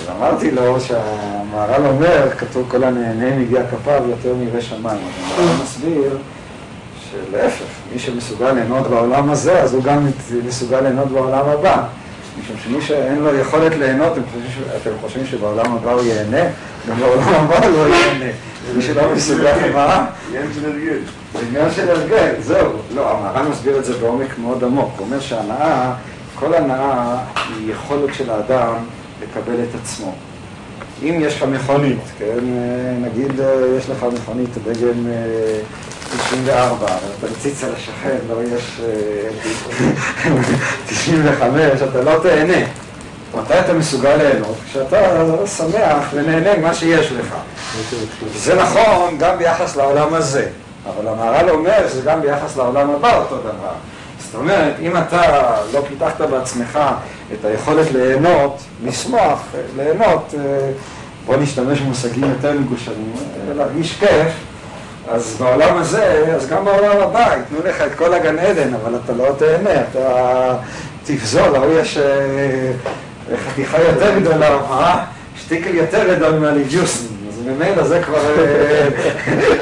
[0.00, 4.84] אז אמרתי לו שהמהר"ל אומר, כתוב כל הנהנה מיגיע כפיו יותר מירא שמיים.
[4.98, 6.18] אז המהר"ל מסביר
[7.10, 10.06] שלהפך, מי שמסוגל ליהנות בעולם הזה, אז הוא גם
[10.46, 11.82] מסוגל ליהנות בעולם הבא.
[12.42, 16.44] משום שמי שאין לו יכולת ליהנות, אתם חושבים, ש- אתם חושבים שבעולם הבא הוא ייהנה,
[16.90, 18.32] גם בעולם הבא הוא לא ייהנה.
[18.76, 20.06] מי שלא מסוגל, מה?
[21.40, 22.72] זה עניין של הרגל, זהו.
[22.94, 24.90] לא, המהר"ן מסביר את זה בעומק מאוד עמוק.
[24.96, 25.92] הוא אומר שהנאה,
[26.34, 27.16] כל הנאה
[27.48, 28.74] היא יכולת של האדם
[29.22, 30.14] לקבל את עצמו.
[31.02, 35.60] אם יש לך מכונית, כן, אה, נגיד אה, יש לך מכונית דגם אה,
[36.28, 39.28] 94, אבל אתה מציץ על השכן, לא יש אה,
[40.86, 42.66] 95, אתה לא תהנה.
[43.34, 44.56] מתי אתה מסוגל ליהנות?
[44.66, 44.96] כשאתה
[45.46, 47.34] שמח ונהנה ממה שיש לך.
[48.34, 50.48] זה נכון גם ביחס לעולם הזה,
[50.88, 53.74] אבל המהר"ל אומר שזה גם ביחס לעולם הבא אותו דבר.
[54.26, 56.78] זאת אומרת, אם אתה לא פיתחת בעצמך
[57.32, 59.42] את היכולת ליהנות, לשמוח,
[59.76, 60.70] ליהנות, אה,
[61.26, 64.32] בוא נשתמש במושגים יותר מגושרים, אה, להרגיש כיף,
[65.08, 69.12] אז בעולם הזה, אז גם בעולם הבא, ייתנו לך את כל הגן עדן, אבל אתה
[69.12, 70.54] לא תהנה, אתה
[71.04, 72.72] תפזול, ההוא יש אה,
[73.36, 75.04] חתיכה יותר גדולה, מה?
[75.36, 77.15] שטיקל יותר גדול מהליג'וסן, אז
[77.46, 78.88] ממילא זה כבר אה,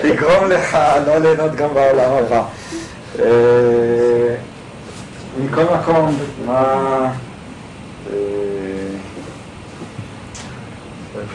[0.08, 2.42] יגרום לך לא ליהנות גם בעולם הבא.
[3.18, 4.34] אה,
[5.44, 6.62] מכל מקום, מה...
[8.12, 8.16] אה,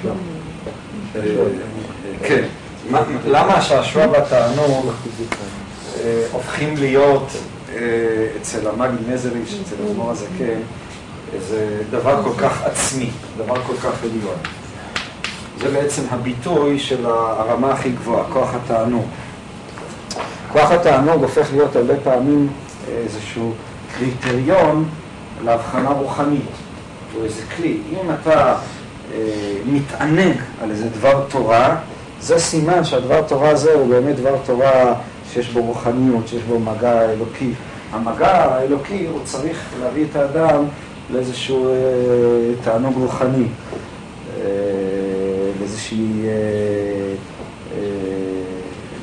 [0.03, 0.11] לא?
[2.23, 2.43] כן,
[3.25, 4.91] למה השעשוע והתענוג
[6.31, 7.27] הופכים להיות
[8.41, 10.59] אצל המאגי המגנזרים, אצל הזמור הזקן, כן,
[11.39, 14.58] זה דבר כל כך עצמי, דבר כל כך עליון.
[15.59, 19.05] זה בעצם הביטוי של הרמה הכי גבוהה, כוח התענוג.
[20.51, 22.49] כוח התענוג הופך להיות הרבה פעמים
[22.87, 23.53] איזשהו
[23.97, 24.89] קריטריון
[25.43, 26.51] להבחנה רוחנית,
[27.17, 27.77] או איזה כלי.
[27.91, 28.55] אם אתה
[29.13, 29.19] אה,
[29.65, 31.75] מתענג על איזה דבר תורה,
[32.21, 34.93] זה סימן שהדבר תורה הזה הוא באמת דבר תורה
[35.31, 37.51] שיש בו רוחניות, שיש בו מגע אלוקי.
[37.91, 40.63] המגע האלוקי הוא צריך להביא את האדם
[41.13, 41.73] לאיזשהו אה,
[42.63, 43.45] תענוג רוחני,
[44.37, 44.43] אה,
[45.79, 46.27] לאיזושהי...
[46.27, 46.31] אה,
[47.73, 47.79] אה,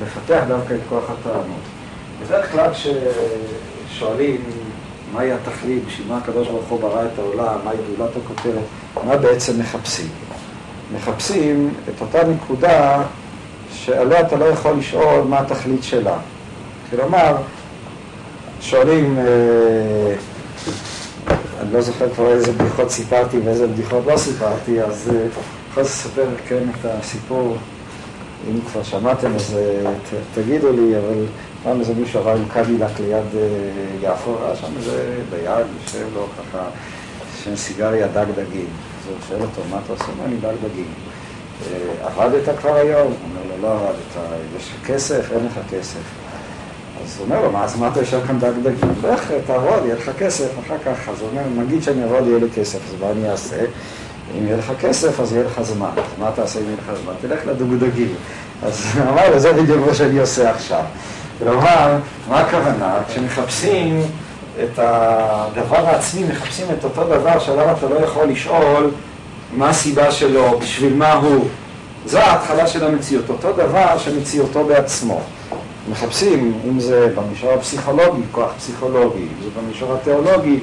[0.03, 1.61] לפתח דווקא את כוח התענוג.
[2.23, 4.41] בדרך כלל כששואלים
[5.13, 8.65] מהי התכלית, בשביל מה הקדוש ברוך הוא ברא את העולם, מהי גאולת הכותרת,
[9.05, 10.09] מה בעצם מחפשים?
[10.95, 13.03] מחפשים את אותה נקודה
[13.73, 16.19] שעליה אתה לא יכול לשאול מה התכלית שלה.
[16.91, 17.37] כלומר,
[18.61, 20.15] שואלים, אה,
[21.61, 25.11] אני לא זוכר כבר איזה בדיחות סיפרתי ואיזה בדיחות לא סיפרתי, אז
[25.77, 27.57] יכול לספר כן את הסיפור,
[28.51, 31.25] אם כבר שמעתם אז אה, ת, תגידו לי, אבל
[31.63, 33.49] פעם איזה מישהו עבר עם קדילק ליד אה,
[34.03, 36.65] יפו, היה שם איזה דייג, יושב לו ככה,
[37.45, 38.67] שם סיגריה דג דגים.
[38.67, 40.05] אז הוא שואל אותו, מה אתה עושה?
[40.19, 40.87] מה אני דג דגים?
[41.73, 43.07] "אה, עבדת כבר היום?
[43.07, 45.33] הוא אומר לו, לא עבדת, יש לך כסף?
[45.33, 46.01] אין לך כסף.
[47.05, 48.93] אז הוא אומר לו, מה, אז מה אתה יושב כאן דג דגים?
[49.13, 51.09] לך, תעבוד, יהיה לך כסף, אחר כך.
[51.09, 53.65] אז הוא אומר, נגיד שאני אעבוד, יהיה לי כסף, אז מה אני אעשה?
[54.39, 55.91] אם יהיה לך כסף, אז יהיה לך זמן.
[55.97, 57.13] אז מה תעשה אם יהיה לך זמן?
[57.21, 58.15] תלך לדוגדגים.
[58.63, 60.83] אז הוא אמר לו, זה בדיוק מה שאני עושה עכשיו.
[61.39, 62.99] כלומר, מה הכוונה?
[63.09, 64.03] כשמחפשים
[64.65, 68.91] את הדבר העצמי, מחפשים את אותו דבר שעליו אתה לא יכול לשאול
[69.53, 71.49] מה הסיבה שלו, בשביל מה הוא.
[72.07, 75.21] זו ההתחלה של המציאות, אותו דבר שמציאותו בעצמו.
[75.91, 80.59] מחפשים, אם זה במישור הפסיכולוגי, כוח פסיכולוגי, אם זה במישור התיאולוגי,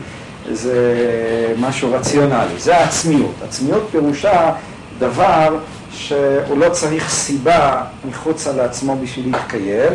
[0.51, 2.59] זה משהו רציונלי.
[2.59, 3.33] זה העצמיות.
[3.43, 4.51] עצמיות פירושה
[4.99, 5.57] דבר
[5.91, 9.93] שהוא לא צריך סיבה מחוצה לעצמו בשביל להתקיים,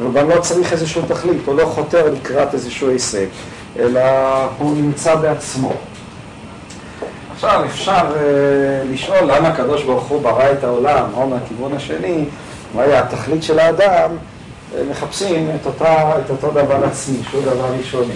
[0.00, 3.26] והוא גם לא צריך איזשהו תכלית, הוא לא חותר לקראת איזשהו הישג,
[3.78, 4.00] אלא
[4.58, 5.72] הוא נמצא בעצמו.
[7.34, 12.24] עכשיו אפשר uh, לשאול למה הקדוש ברוך הוא ברא את העולם, או מהכיוון השני,
[12.74, 17.74] מה היה התכלית של האדם, uh, מחפשים את, אותה, את אותו דבר עצמי, שהוא דבר
[17.78, 18.14] ראשוני.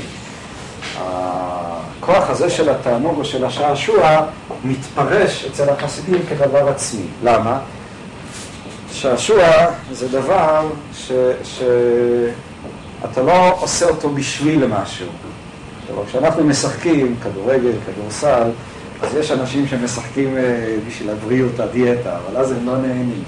[1.01, 4.21] הכוח הזה של התענוג או של השעשוע
[4.65, 7.07] מתפרש אצל החסידים כדבר עצמי.
[7.25, 7.59] למה?
[8.93, 9.47] שעשוע
[9.93, 11.13] זה דבר ש,
[11.43, 15.07] שאתה לא עושה אותו בשביל משהו.
[15.83, 18.51] עכשיו, כשאנחנו משחקים כדורגל, כדורסל,
[19.03, 23.23] אז יש אנשים שמשחקים אה, בשביל הבריאות, הדיאטה, אבל אז הם לא נהנים.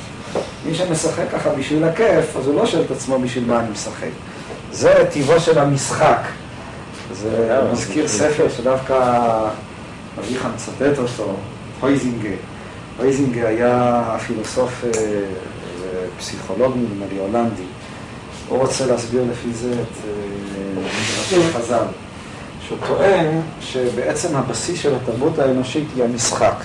[0.66, 4.08] מי שמשחק ככה בשביל הכיף, אז הוא לא שואל את עצמו בשביל מה אני משחק.
[4.72, 6.20] זה טיבו של המשחק.
[7.22, 9.24] זה מזכיר ספר שדווקא
[10.18, 11.32] אביך מצטט אותו,
[11.80, 12.28] הויזינגה.
[12.98, 14.90] הויזינגה היה פילוסוף אה,
[16.18, 17.62] פסיכולוג נדמה לי, הולנדי.
[18.48, 21.84] הוא רוצה להסביר לפי זה את אה, מדרשי חז"ל.
[22.66, 26.56] שהוא טוען שבעצם הבסיס של התרבות האנושית היא המשחק.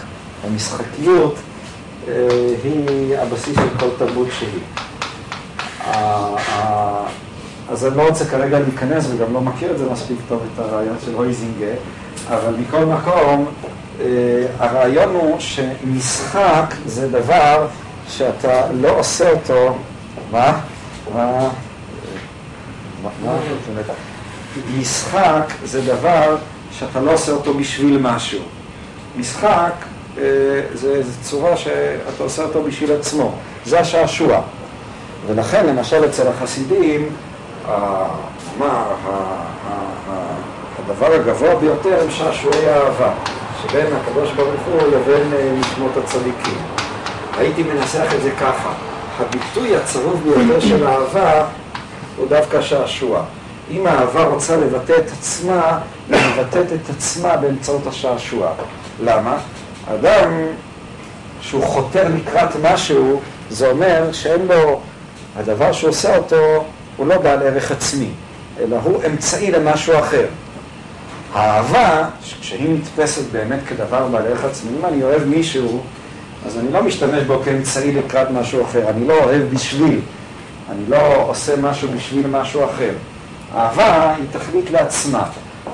[0.47, 1.35] המשחקיות
[2.07, 2.13] אה,
[2.63, 4.59] היא הבסיס של כל תרבות שהיא.
[7.71, 10.95] אז אני לא רוצה כרגע להיכנס וגם לא מכיר את זה מספיק טוב, את הרעיון
[11.05, 11.73] של הויזינגה,
[12.27, 13.45] אבל מכל מקום,
[14.01, 14.05] אה,
[14.59, 17.67] הרעיון הוא שמשחק זה דבר
[18.07, 19.75] שאתה לא עושה אותו,
[20.31, 20.61] מה?
[21.15, 21.49] מה?
[24.77, 26.37] משחק זה דבר
[26.71, 28.41] שאתה לא עושה אותו בשביל משהו.
[29.15, 29.73] משחק
[30.17, 30.23] אה,
[30.73, 33.31] זה, זה צורה שאתה עושה אותו בשביל עצמו.
[33.65, 34.41] זה השעשוע.
[35.27, 37.09] ולכן, למשל, אצל החסידים,
[38.59, 38.83] מה,
[40.79, 43.11] הדבר הגבוה ביותר הם שעשועי האהבה,
[43.61, 46.57] שבין הקדוש ברוך הוא לבין אה, נשמות הצדיקים.
[47.37, 48.73] הייתי מנסח את זה ככה,
[49.19, 51.45] הביטוי הצרוף ביותר של אהבה
[52.17, 53.23] הוא דווקא שעשוע.
[53.71, 55.79] אם האהבה רוצה לבטא את עצמה,
[56.09, 58.51] היא מבטאת את עצמה באמצעות השעשוע.
[59.03, 59.37] למה?
[59.93, 60.31] אדם
[61.41, 64.79] שהוא חותר לקראת משהו, זה אומר שאין לו,
[65.37, 66.63] הדבר שהוא עושה אותו
[66.99, 68.09] הוא לא בעל ערך עצמי,
[68.59, 70.25] אלא הוא אמצעי למשהו אחר.
[71.33, 72.05] האהבה,
[72.41, 75.81] כשהיא נתפסת באמת כדבר בעל ערך עצמי, אם אני אוהב מישהו,
[76.45, 79.99] אז אני לא משתמש בו כאמצעי לקראת משהו אחר, אני לא אוהב בשביל,
[80.71, 82.91] אני לא עושה משהו בשביל משהו אחר.
[83.55, 85.23] אהבה היא תכלית לעצמה,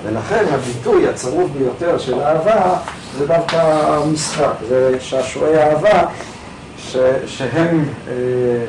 [0.03, 2.77] ולכן הביטוי הצרוף ביותר של אהבה
[3.17, 3.57] זה דווקא
[3.87, 6.03] המשחק, זה שעשועי אהבה
[6.95, 6.97] ש,
[7.37, 8.13] שהם אה,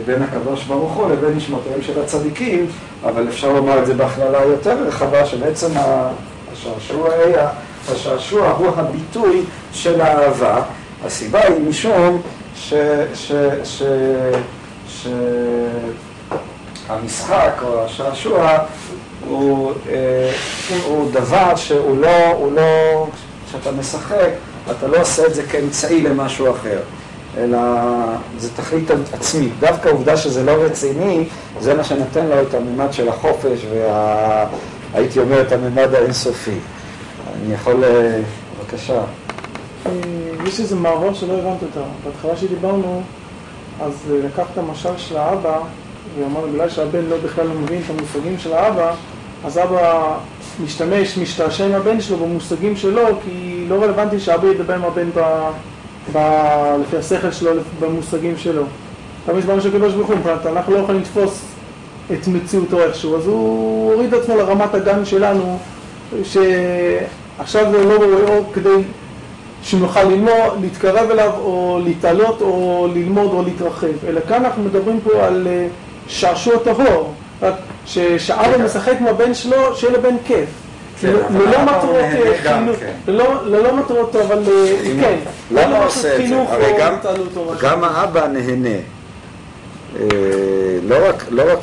[0.06, 2.66] בין הקדוש ברוך הוא לבין נשמותיהם של הצדיקים,
[3.04, 5.70] אבל אפשר לומר את זה בהכללה יותר רחבה, שבעצם
[6.52, 7.08] השעשוע,
[7.92, 10.62] השעשוע הוא הביטוי של האהבה.
[11.04, 12.22] הסיבה היא משום
[12.56, 12.74] ש...
[13.14, 13.32] ש,
[13.64, 13.82] ש,
[14.88, 15.06] ש
[16.88, 18.58] המשחק או השעשוע
[19.28, 20.32] הוא, אה,
[20.86, 23.06] הוא דבר שהוא לא, הוא לא,
[23.48, 24.30] כשאתה משחק,
[24.70, 26.78] אתה לא עושה את זה כאמצעי למשהו אחר,
[27.36, 27.58] אלא
[28.38, 29.52] זה תכלית עצמית.
[29.60, 31.24] דווקא העובדה שזה לא רציני,
[31.60, 33.66] זה מה שנותן לו את הממד של החופש
[34.92, 36.58] והייתי אומר את הממד האינסופי.
[37.34, 38.20] אני יכול, אה,
[38.60, 39.00] בבקשה.
[39.86, 39.92] אה,
[40.46, 41.80] יש איזה מעבר שלא הבנת אותה.
[42.04, 43.02] בהתחלה שדיברנו,
[43.80, 43.92] אז
[44.24, 45.58] לקחת משל של האבא,
[46.18, 48.94] ואמרנו, בגלל שהבן לא בכלל לא מבין את המושגים של האבא,
[49.44, 50.18] אז אבא
[50.64, 55.20] משתמש, משתעשע עם הבן שלו במושגים שלו, כי לא רלוונטי שאבא ידבר עם הבן ב,
[56.12, 56.18] ב,
[56.80, 57.50] לפי השכל שלו,
[57.80, 58.62] במושגים שלו.
[59.26, 61.42] תמיד הסברנו שהקדוש ברוך הוא, מבחינת אנחנו לא יכולים לתפוס
[62.12, 65.58] את מציאותו איכשהו, אז הוא הוריד את עצמו לרמת הגן שלנו,
[66.24, 67.94] שעכשיו זה לא
[68.28, 68.82] או כדי
[69.62, 74.06] שנוכל ללמוד, להתקרב אליו, או להתעלות, או ללמוד, או להתרחב.
[74.08, 75.66] אלא כאן אנחנו מדברים פה על אה,
[76.08, 77.14] שעשוע טהור.
[77.86, 80.48] שאבא משחק עם הבן שלו, שיהיה לבן כיף.
[81.00, 82.04] כן, ללא מטרות
[82.42, 82.92] חינוך, כן.
[83.46, 84.42] ללא מטרות, אבל
[85.00, 85.18] כן.
[85.50, 86.42] למה הוא עושה את זה?
[86.48, 86.72] הרי
[87.60, 88.68] גם האבא נהנה.
[90.00, 90.06] אה,
[90.88, 91.56] לא רק לא אה,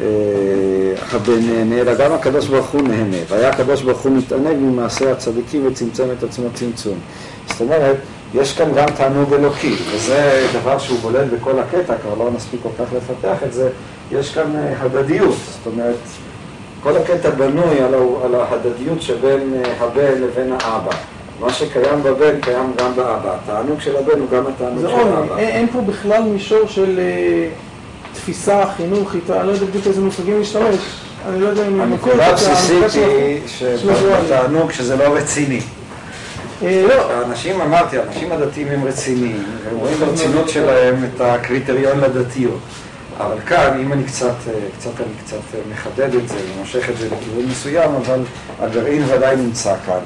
[0.00, 0.04] אה,
[1.12, 3.16] הבן נהנה, אלא גם הקדוש ברוך הוא נהנה.
[3.28, 6.98] והיה הקדוש ברוך הוא מתענג ממעשה הצדיקים וצמצם את עצמו צמצום.
[7.48, 7.96] זאת אומרת,
[8.34, 12.68] יש כאן גם תענוג אלוקי, וזה דבר שהוא בולט בכל הקטע, כבר לא נספיק כל
[12.78, 13.70] כך לפתח את זה,
[14.12, 15.96] יש כאן אה, הדדיות, זאת אומרת,
[16.84, 20.90] כל הקטע בנוי על, על ההדדיות שבין אה, הבן לבין האבא.
[21.40, 23.36] מה שקיים בבן קיים גם באבא.
[23.42, 25.38] התענוג של הבן הוא גם התענוג של האבא.
[25.38, 27.48] אין, אין פה בכלל מישור של אה,
[28.14, 30.76] תפיסה, חינוך, אני לא יודע בדיוק איזה מושגים להשתמש.
[31.28, 31.92] אני לא יודע אם הם.
[31.92, 35.60] הנקודה הבסיסית היא שבתענוג שזה לא רציני.
[36.62, 37.12] אה, לא.
[37.12, 42.58] האנשים, אמרתי, האנשים הדתיים הם רציניים, והם רואים ברצינות שלהם את הקריטריון לדתיות.
[43.18, 46.96] אבל כאן, אם אני קצת, אה, קצת, אני קצת אה, מחדד את זה ומושך את
[46.96, 48.20] זה לכיוון מסוים, אבל
[48.60, 50.00] הגרעין ודאי נמצא כאן.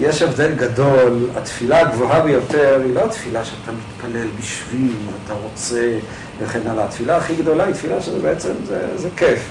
[0.00, 4.92] יש הבדל גדול, התפילה הגבוהה ביותר היא לא התפילה שאתה מתפלל בשביל,
[5.24, 5.98] אתה רוצה
[6.40, 6.84] וכן הלאה.
[6.84, 9.50] התפילה הכי גדולה היא תפילה שזה בעצם, זה, זה כיף.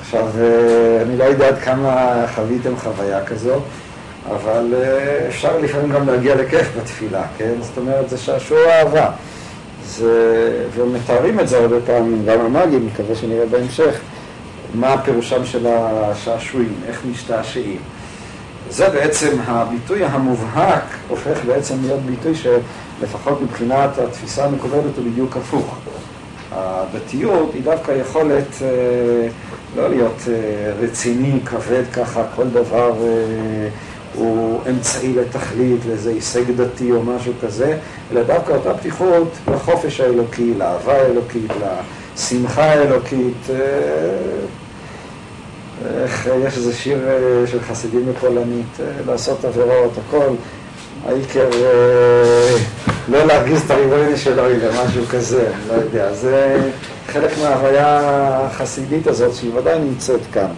[0.00, 3.60] עכשיו, אה, אני לא יודע עד כמה חוויתם חוויה כזו,
[4.30, 7.52] אבל אה, אפשר לפעמים גם להגיע לכיף בתפילה, כן?
[7.60, 9.10] זאת אומרת, זה שעשוע אהבה.
[9.86, 10.66] זה...
[10.74, 14.00] ומתארים את זה הרבה פעמים, גם המאגים, מקווה שנראה בהמשך,
[14.74, 17.78] מה פירושם של השעשועים, איך משתעשעים.
[18.70, 25.78] זה בעצם הביטוי המובהק, הופך בעצם להיות ביטוי שלפחות מבחינת התפיסה המקובלת הוא בדיוק הפוך.
[26.52, 29.28] הדתיות היא דווקא יכולת אה,
[29.76, 33.68] לא להיות אה, רציני, כבד ככה, כל דבר אה,
[34.16, 37.76] הוא אמצעי לתכלית, לאיזה הישג דתי או משהו כזה,
[38.12, 41.50] אלא דווקא אותה פתיחות לחופש האלוקי, לאהבה האלוקית,
[42.16, 43.46] לשמחה האלוקית.
[46.02, 46.98] איך יש איזה שיר
[47.46, 50.28] של חסידים בפולנית, לעשות עבירות, הכל,
[51.06, 51.48] העיקר
[53.08, 54.54] לא להרגיז את הריבונו של אוי
[54.84, 56.14] משהו כזה, לא יודע.
[56.14, 56.56] זה
[57.06, 58.00] חלק מההוויה
[58.46, 60.50] החסידית הזאת, שהיא ודאי נמצאת כאן.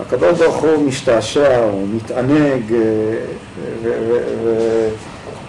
[0.00, 3.88] הקדוש ברוך הוא משתעשע, הוא מתענג אה,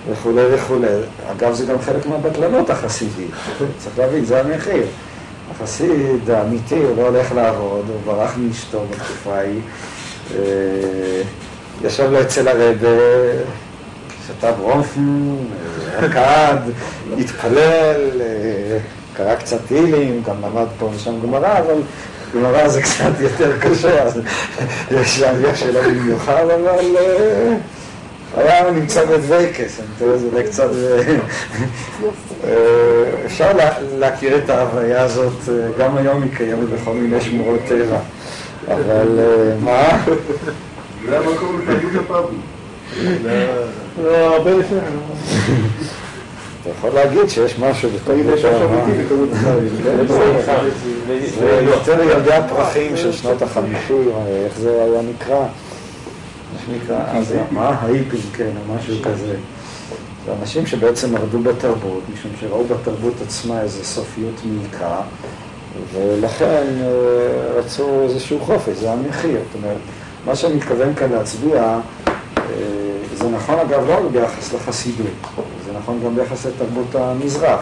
[0.09, 0.87] וכולי וכולי.
[1.31, 3.31] אגב, זה גם חלק מהבטלנות החסידית.
[3.79, 4.85] צריך להבין, זה המחיר.
[5.51, 9.61] החסיד האמיתי, הוא לא הולך לעבוד, הוא ברח מאשתו בתקופה ההיא.
[10.35, 11.21] אה,
[11.83, 12.87] ישב לו אצל הרבה,
[14.27, 15.35] שתה ברומפן,
[15.97, 16.57] רקד,
[17.19, 18.77] התפלל, אה,
[19.13, 21.81] קרא קצת טילים, גם למד פה ושם גמרא, אבל
[22.35, 24.21] גמרא זה קצת יותר קשה, אז
[24.91, 27.55] יש יש שלא במיוחד, אבל אה,
[28.37, 30.69] היה נמצא בדוויקס, אני תראה, זה קצת...
[32.43, 33.51] אה, אפשר
[33.97, 35.33] להכיר את ההוויה הזאת,
[35.79, 37.99] גם היום היא קיימת בכל מיני שמורות טבע,
[38.67, 39.19] אבל
[39.63, 40.05] מה?
[41.09, 42.41] זה המקום להגיד לפאבים.
[44.03, 44.79] לא, הרבה לפני.
[46.67, 48.07] אתה יכול להגיד שיש משהו בתוך
[48.37, 48.51] זה
[51.39, 54.11] זה יותר ילדי הפרחים של שנות החמישים,
[54.45, 55.45] איך זה היה נקרא?
[57.51, 57.69] מה?
[57.69, 59.35] ההיפים, כן, או משהו כזה.
[60.25, 65.01] זה אנשים שבעצם מרדו בתרבות, משום שראו בתרבות עצמה איזו סופיות מעיקה,
[65.93, 66.65] ולכן
[67.55, 69.39] רצו איזשהו חופש, זה המחיר.
[69.53, 69.77] זאת אומרת,
[70.25, 72.43] מה שאני מתכוון כאן להצביע, אה,
[73.15, 75.07] זה נכון אגב לא רק ביחס לחסידות,
[75.79, 77.61] נכון גם ביחס לתרבות המזרח.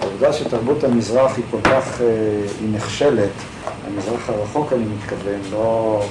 [0.00, 2.06] העובדה שתרבות המזרח היא כל כך, אה,
[2.60, 3.30] היא נכשלת,
[3.86, 6.02] המזרח הרחוק אני מתכוון, לא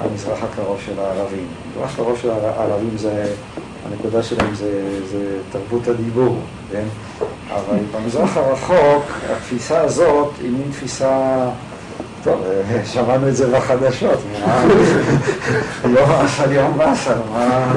[0.00, 1.46] המזרח הקרוב של הערבים.
[1.66, 3.34] המזרח הקרוב של הערבים זה,
[3.86, 6.36] הנקודה שלהם זה, זה תרבות הדיבור,
[6.72, 6.84] כן?
[7.50, 9.04] אבל במזרח הרחוק
[9.36, 11.48] התפיסה הזאת היא מין תפיסה...
[12.24, 14.64] טוב, אה, שמענו את זה בחדשות, מה...
[15.84, 17.72] יום אסל יום באסל, מה...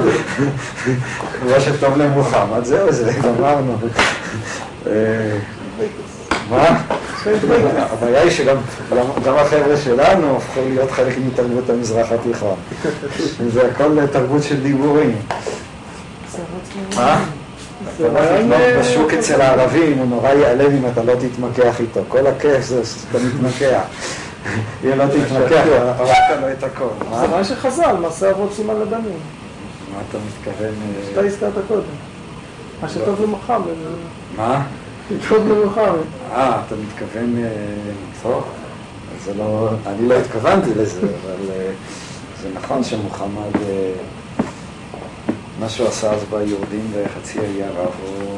[1.50, 3.76] מה שטוב למוחמד, זהו זה, גמרנו.
[4.86, 4.92] אה,
[6.50, 6.82] מה?
[7.92, 8.56] הבעיה היא שגם
[8.90, 12.56] גם, גם החבר'ה שלנו הפכו להיות חלק מתרבות המזרח התיכון.
[13.48, 15.16] זה הכל תרבות של דיבורים.
[16.96, 17.24] מה?
[17.96, 22.00] אתה הולך לקנות בשוק אצל הערבים, הוא נורא ייעלב אם אתה לא תתמקח איתו.
[22.08, 23.80] כל הכיף זה שאתה מתמקח.
[24.84, 25.64] אם לא תתמקח,
[25.98, 26.88] הורדת לו את הכל.
[27.20, 29.18] זה מה שחז"ל, מעשה אבות סימן לבנים.
[29.94, 30.74] מה אתה מתכוון?
[30.74, 31.82] אה, שאתה הזכרת קודם.
[32.82, 33.64] מה שטוב למוחמד.
[34.36, 34.62] מה?
[35.28, 36.04] טוב למוחמד.
[36.32, 37.44] אה, אתה מתכוון...
[37.44, 37.50] אה,
[38.22, 38.44] טוב,
[39.24, 39.68] זה לא...
[39.86, 41.70] אני לא התכוונתי לזה, אבל אה,
[42.42, 43.56] זה נכון שמוחמד...
[43.68, 43.92] אה,
[45.60, 48.37] מה שהוא עשה אז ביהודים בחצי האי ערב, הוא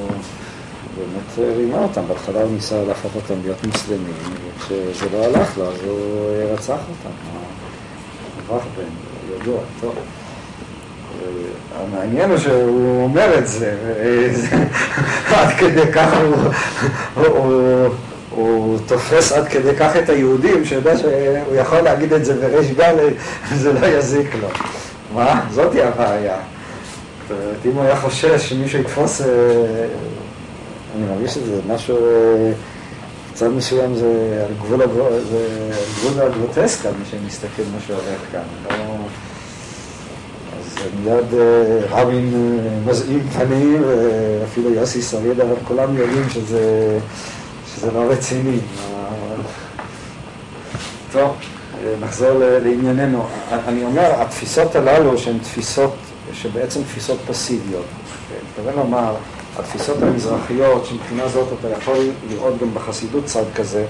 [1.00, 2.02] באמת רימה אותם.
[2.08, 4.14] בהתחלה הוא ניסה להפוך אותם להיות מוסלמים,
[4.58, 7.14] וכשזה לא הלך לו, אז הוא רצח אותם.
[8.38, 8.86] הברח בהם,
[9.40, 9.94] ידוע, טוב.
[11.76, 13.74] המעניין הוא שהוא אומר את זה,
[15.34, 16.08] עד כדי כך
[18.30, 22.96] הוא, תופס עד כדי כך את היהודים, שיודע שהוא יכול להגיד את זה בריש גל,
[23.54, 24.48] זה לא יזיק לו.
[25.14, 25.40] מה?
[25.50, 26.36] זאתי הבעיה.
[27.66, 29.26] אם הוא היה חושש שמישהו יתפוס, אה,
[30.96, 32.52] אני מרגיש שזה משהו, אה,
[33.34, 34.78] קצת מסוים זה על גבול,
[35.30, 38.40] זה על גבול הגרוטסקה, מי שמסתכל מה שהולך כאן.
[38.70, 38.74] לא...
[40.58, 46.98] אז מיד אה, רבין אה, מזעים פנים, ואפילו יוסי שריד, אבל כולם יודעים שזה,
[47.66, 48.56] שזה לא רציני.
[48.56, 49.10] אה,
[51.12, 51.36] טוב,
[51.84, 53.26] אה, נחזור לענייננו.
[53.68, 55.94] אני אומר, התפיסות הללו שהן תפיסות,
[56.32, 57.84] שבעצם תפיסות פסיביות.
[58.30, 59.14] אני מתכוון לומר,
[59.60, 61.96] התפיסות המזרחיות, שמבחינה זאת אתה יכול
[62.30, 63.84] לראות גם בחסידות צד כזה,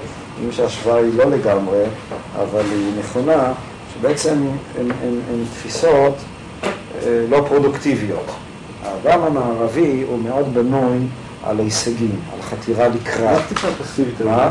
[0.44, 1.82] אם שההשוואה היא לא לגמרי,
[2.36, 3.52] אבל היא נכונה,
[3.94, 4.46] שבעצם
[4.78, 4.88] הן,
[5.54, 6.14] תפיסות
[7.02, 8.26] אה, לא פרודוקטיביות.
[8.84, 10.98] האדם המערבי הוא מאוד בנוי
[11.44, 13.40] על הישגים, על חתירה מה לקראת.
[13.50, 14.20] התפיסה הפסיבית?
[14.20, 14.50] מה?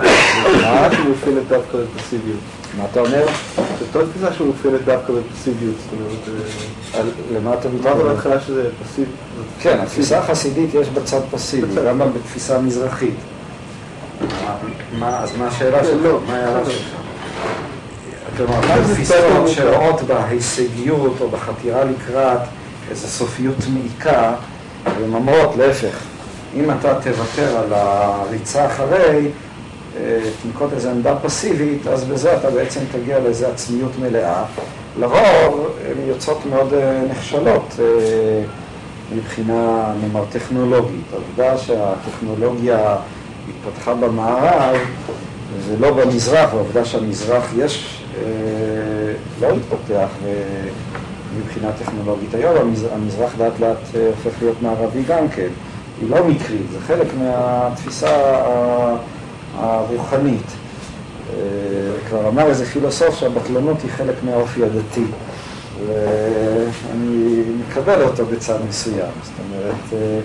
[0.61, 2.39] מה שמאופיינת דווקא בפסיביות?
[2.79, 3.25] מה אתה אומר?
[3.55, 6.43] זו אותה תפיסה שמאופיינת דווקא בפסיביות, זאת אומרת,
[6.95, 7.01] אה,
[7.35, 8.07] למה אתה אמרת מתכוון?
[8.07, 9.11] בהתחלה שזה פסיבי.
[9.59, 13.13] כן, התפיסה החסידית יש בצד פסיבי, גם בתפיסה המזרחית.
[15.03, 16.03] אז מה השאלה שלך?
[16.03, 16.19] לא.
[16.27, 16.99] מה ההערה שלך?
[18.37, 19.15] כלומר, מה תפיסות?
[19.47, 22.39] שרואות בהישגיות או בחתירה לקראת
[22.89, 24.33] איזו סופיות מעיקה,
[24.85, 25.97] והן אומרות, להפך,
[26.55, 29.27] אם אתה תוותר על הריצה אחרי,
[30.43, 34.43] תנקוט איזו עמדה פסיבית, אז בזה אתה בעצם תגיע לאיזו עצמיות מלאה.
[34.99, 37.85] לרוב הן יוצאות מאוד אה, נחשלות אה,
[39.15, 41.05] מבחינה, נאמר, טכנולוגית.
[41.13, 42.95] העובדה שהטכנולוגיה
[43.49, 44.77] התפתחה במערב
[45.67, 48.21] ולא במזרח, והעובדה שהמזרח יש, אה,
[49.41, 50.07] לא התפתח
[51.39, 52.33] מבחינה טכנולוגית.
[52.33, 53.77] היום המז- המזרח לאט לאט
[54.07, 55.47] הופך להיות מערבי גם כן.
[56.01, 58.95] היא לא מקרית, זה חלק מהתפיסה ה-
[59.59, 60.45] הרוחנית.
[61.33, 61.35] אה,
[62.09, 65.05] כבר אמר איזה פילוסוף שהבטלנות היא חלק מהאופי הדתי.
[65.87, 69.11] ואני מקבל אותו בצד מסוים.
[69.23, 70.19] זאת אומרת, אה,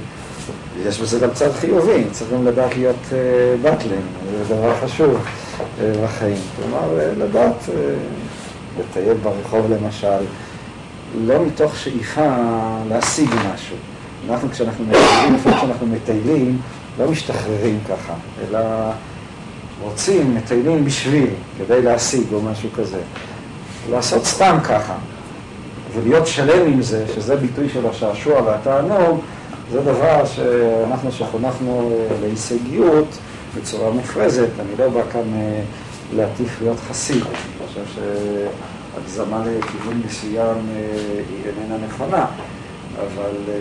[0.86, 3.18] יש בזה גם צד חיובי, צריך גם לדעת להיות אה,
[3.62, 4.00] בטלן,
[4.48, 5.24] זה דבר חשוב
[5.80, 6.36] אה, בחיים.
[6.56, 7.94] כלומר, אה, לדעת אה,
[8.80, 10.24] לטייל ברחוב למשל,
[11.26, 12.36] לא מתוך שאיפה
[12.88, 13.76] להשיג משהו.
[14.30, 16.58] אנחנו כשאנחנו מטיילים, לפעמים כשאנחנו מטיילים,
[16.98, 18.14] לא משתחררים ככה,
[18.48, 18.58] אלא
[19.84, 21.26] רוצים, מטיילים בשביל,
[21.58, 23.00] כדי להשיג או משהו כזה.
[23.90, 24.94] לעשות סתם ככה,
[25.94, 29.20] ולהיות שלם עם זה, שזה ביטוי של השעשוע והתענוג,
[29.72, 33.18] זה דבר שאנחנו שחונכנו להישגיות
[33.56, 34.48] בצורה מופרזת.
[34.60, 35.60] אני לא בא כאן אה,
[36.16, 38.00] להטיף להיות חסיד, אני חושב
[38.96, 42.26] שהגזמה לכיוון מסוים אה, היא איננה נכונה,
[42.96, 43.54] אבל אה,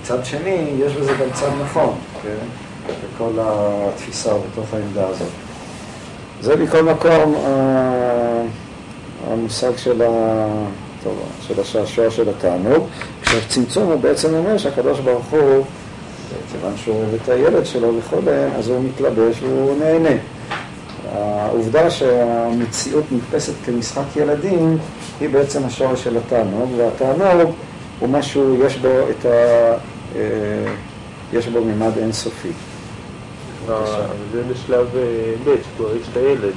[0.00, 2.46] מצד שני, יש בזה גם צד נכון, כן?
[2.86, 5.28] בכל התפיסה ובתוך העמדה הזאת.
[6.40, 8.42] זה מכל מקום אה,
[9.32, 10.46] המושג של, ה...
[11.04, 12.86] טוב, של השעשוע של התענוג,
[13.22, 15.64] כשהצמצום הוא בעצם אומר שהקדוש ברוך הוא,
[16.52, 20.18] כיוון שהוא אוהב את הילד שלו וכו', אז הוא מתלבש והוא נהנה.
[21.12, 24.78] העובדה שהמציאות נתפסת כמשחק ילדים
[25.20, 27.50] היא בעצם השורש של התענוג, והתענוג
[27.98, 29.28] הוא משהו, יש בו ה...
[30.16, 30.20] אה,
[31.32, 32.52] יש בו מימד אינסופי.
[34.32, 36.54] זה בשלב אה, ב', שכבר יש את הילד.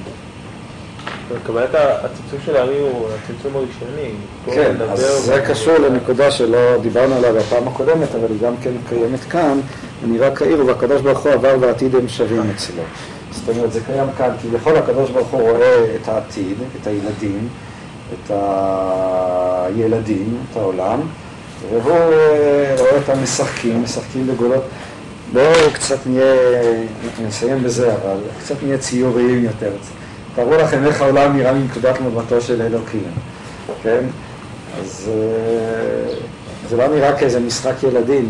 [1.46, 4.12] קבלת הצמצום של הארי הוא הצמצום הראשוני.
[4.46, 9.20] כן, אז זה קשור לנקודה שלא דיברנו עליה בפעם הקודמת, אבל היא גם כן קיימת
[9.20, 9.60] כאן.
[10.04, 12.84] אני רק אעיר, והקדוש ברוך הוא עבר ועתיד הם שווים אצלו.
[13.32, 17.48] זאת אומרת, זה קיים כאן, כביכול הקדוש ברוך הוא רואה את העתיד, את הילדים,
[18.14, 18.32] את
[19.66, 21.00] הילדים, את העולם,
[21.70, 24.64] והוא אה, רואה אותם משחקים, משחקים בגולות.
[25.34, 26.36] בואו קצת נהיה,
[27.28, 29.72] נסיים בזה, אבל קצת נהיה ציוריים יותר.
[30.36, 33.12] תארו לכם איך העולם נראה מנקודת מבטו של אלוקים,
[33.84, 34.04] כן?
[34.80, 36.14] אז אה,
[36.70, 38.30] זה לא נראה כאיזה משחק ילדים,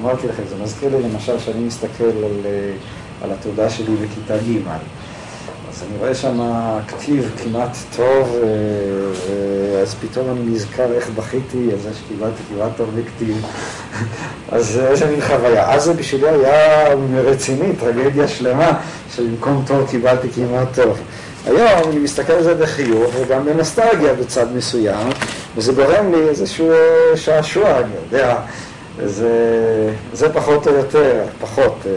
[0.00, 2.72] אמרתי לכם, זה מזכיר לי למשל שאני מסתכל על, אה,
[3.22, 4.58] על התעודה שלי בכיתה ג',
[5.78, 6.40] אז אני רואה שם
[6.88, 12.90] כתיב כמעט טוב, אה, אז פתאום אני נזכר איך בכיתי על זה שקיבלתי כמעט טוב
[12.94, 13.46] בכתיב.
[14.52, 15.74] אז איזה מין חוויה.
[15.74, 18.80] אז זה בשבילי היה רציני, טרגדיה שלמה,
[19.14, 21.00] שבמקום טוב קיבלתי כמעט טוב.
[21.46, 25.08] היום אני מסתכל על זה בחיוך וגם בנוסטלגיה בצד מסוים,
[25.56, 28.36] וזה גורם לי איזשהו אה, שעשוע, אני יודע.
[29.04, 29.30] זה,
[30.12, 31.92] זה פחות או יותר, פחות, אה,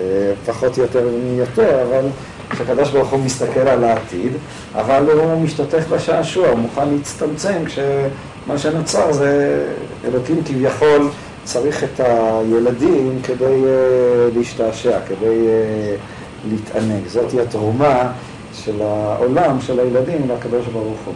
[0.46, 2.06] פחות יותר מיותר, אבל
[2.52, 4.32] כשהקדוש ברוך הוא מסתכל על העתיד,
[4.76, 9.64] אבל הוא משתתף בשעשוע, הוא מוכן להצטמצם כשמה שנוצר זה
[10.06, 11.10] אלוקים כביכול
[11.44, 17.08] צריך את הילדים כדי uh, להשתעשע, כדי uh, להתענג.
[17.08, 18.12] זאת היא התרומה
[18.54, 21.14] של העולם, של הילדים, לקדוש ברוך הוא.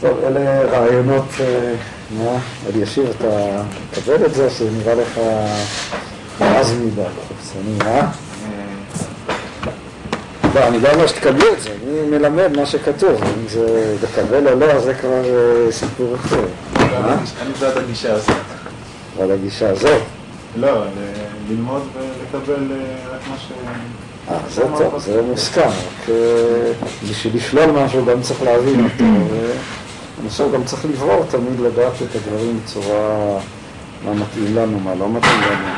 [0.00, 1.42] טוב, אלה רעיונות, uh,
[2.18, 2.38] מה,
[2.68, 5.20] אלישיב, אתה מקבל את זה, שזה נראה לך
[6.40, 8.06] נועז מדי, קופצני, אה?
[10.54, 14.58] לא, אני לא אומר שתקבלו את זה, אני מלמד מה שכתוב, אם זה לקבל או
[14.58, 16.44] לא, זה כבר אה, סיפור אחר.
[17.42, 18.36] אני בעד הגישה הזאת.
[19.20, 20.02] על הגישה הזאת.
[20.56, 20.84] לא,
[21.50, 23.52] ללמוד ולקבל אה, רק מה ש...
[24.30, 26.72] אה, זה טוב, זה מוסכם, רק אה,
[27.10, 32.16] בשביל לשלול משהו גם צריך להבין אותו, ואני חושב גם צריך לברור תמיד לדעת את
[32.16, 33.38] הדברים בצורה
[34.04, 35.68] מה מתאים לנו, מה לא מתאים לנו.